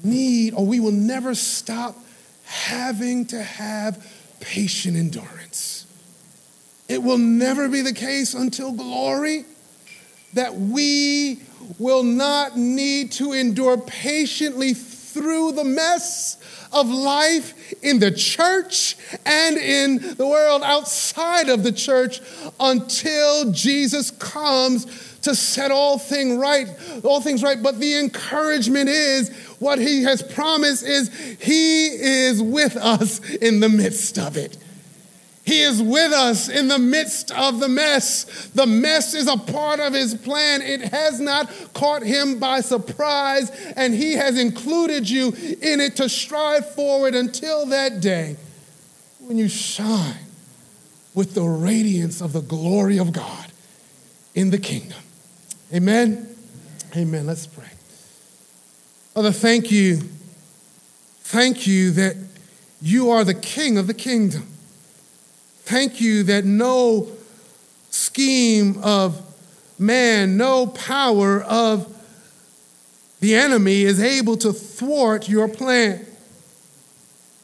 need, 0.04 0.54
or 0.54 0.66
we 0.66 0.80
will 0.80 0.92
never 0.92 1.34
stop 1.34 1.96
having 2.44 3.26
to 3.26 3.42
have 3.42 4.06
patient 4.40 4.96
endurance. 4.96 5.86
It 6.88 7.02
will 7.02 7.18
never 7.18 7.68
be 7.68 7.82
the 7.82 7.92
case 7.92 8.34
until 8.34 8.72
glory 8.72 9.44
that 10.34 10.54
we 10.54 11.40
will 11.78 12.02
not 12.02 12.56
need 12.56 13.12
to 13.12 13.32
endure 13.32 13.78
patiently 13.78 14.74
through 15.18 15.52
the 15.52 15.64
mess 15.64 16.36
of 16.72 16.88
life 16.88 17.72
in 17.82 17.98
the 17.98 18.10
church 18.10 18.96
and 19.24 19.56
in 19.56 20.16
the 20.16 20.26
world 20.26 20.62
outside 20.62 21.48
of 21.48 21.62
the 21.62 21.72
church 21.72 22.20
until 22.60 23.50
Jesus 23.52 24.10
comes 24.12 24.86
to 25.22 25.34
set 25.34 25.70
all 25.70 25.98
things 25.98 26.36
right, 26.38 26.68
all 27.04 27.20
things 27.20 27.42
right. 27.42 27.62
But 27.62 27.78
the 27.80 27.98
encouragement 27.98 28.88
is 28.88 29.30
what 29.58 29.78
he 29.78 30.02
has 30.04 30.22
promised 30.22 30.84
is 30.84 31.08
he 31.40 31.86
is 31.86 32.42
with 32.42 32.76
us 32.76 33.20
in 33.36 33.60
the 33.60 33.68
midst 33.68 34.18
of 34.18 34.36
it. 34.36 34.56
He 35.48 35.62
is 35.62 35.82
with 35.82 36.12
us 36.12 36.50
in 36.50 36.68
the 36.68 36.78
midst 36.78 37.30
of 37.30 37.58
the 37.58 37.70
mess. 37.70 38.50
The 38.54 38.66
mess 38.66 39.14
is 39.14 39.28
a 39.28 39.38
part 39.38 39.80
of 39.80 39.94
His 39.94 40.14
plan. 40.14 40.60
It 40.60 40.82
has 40.92 41.20
not 41.20 41.50
caught 41.72 42.02
Him 42.02 42.38
by 42.38 42.60
surprise, 42.60 43.50
and 43.74 43.94
He 43.94 44.12
has 44.12 44.38
included 44.38 45.08
you 45.08 45.28
in 45.28 45.80
it 45.80 45.96
to 45.96 46.08
strive 46.10 46.70
forward 46.74 47.14
until 47.14 47.64
that 47.64 48.02
day 48.02 48.36
when 49.20 49.38
you 49.38 49.48
shine 49.48 50.26
with 51.14 51.32
the 51.32 51.44
radiance 51.44 52.20
of 52.20 52.34
the 52.34 52.42
glory 52.42 52.98
of 52.98 53.14
God 53.14 53.46
in 54.34 54.50
the 54.50 54.58
kingdom. 54.58 55.00
Amen. 55.72 56.28
Amen. 56.94 57.26
Let's 57.26 57.46
pray. 57.46 57.70
Father, 59.14 59.32
thank 59.32 59.70
you. 59.70 60.02
Thank 61.20 61.66
you 61.66 61.90
that 61.92 62.16
you 62.82 63.08
are 63.08 63.24
the 63.24 63.32
King 63.32 63.78
of 63.78 63.86
the 63.86 63.94
kingdom. 63.94 64.46
Thank 65.68 66.00
you 66.00 66.22
that 66.22 66.46
no 66.46 67.08
scheme 67.90 68.80
of 68.82 69.20
man, 69.78 70.38
no 70.38 70.66
power 70.66 71.42
of 71.42 71.94
the 73.20 73.34
enemy 73.34 73.82
is 73.82 74.00
able 74.00 74.38
to 74.38 74.54
thwart 74.54 75.28
your 75.28 75.46
plan. 75.46 76.06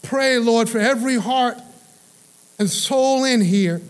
Pray, 0.03 0.39
Lord, 0.39 0.70
for 0.70 0.79
every 0.79 1.16
heart 1.16 1.59
and 2.59 2.70
soul 2.70 3.25
in 3.25 3.43
here 3.43 3.83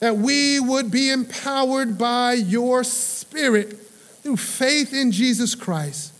that 0.00 0.18
we 0.18 0.60
would 0.60 0.90
be 0.90 1.08
empowered 1.08 1.96
by 1.96 2.34
your 2.34 2.84
Spirit 2.84 3.78
through 4.22 4.36
faith 4.36 4.92
in 4.92 5.10
Jesus 5.10 5.54
Christ 5.54 6.12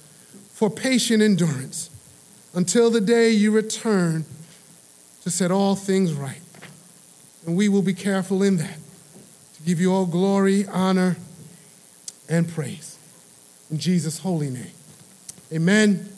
for 0.55 0.71
patient 0.71 1.23
endurance 1.23 1.91
until 2.55 2.91
the 2.91 3.03
day 3.03 3.29
you 3.33 3.51
return 3.51 4.25
to 5.25 5.31
set 5.31 5.51
all 5.51 5.77
things 5.77 6.15
right. 6.15 6.41
And 7.47 7.57
we 7.57 7.69
will 7.69 7.83
be 7.83 7.95
careful 7.95 8.43
in 8.43 8.57
that 8.59 8.79
to 9.57 9.63
give 9.63 9.81
you 9.81 9.93
all 9.93 10.07
glory, 10.07 10.67
honor, 10.67 11.17
and 12.29 12.49
praise. 12.49 12.99
In 13.71 13.79
Jesus' 13.79 14.19
holy 14.19 14.51
name. 14.51 14.73
Amen. 15.53 16.09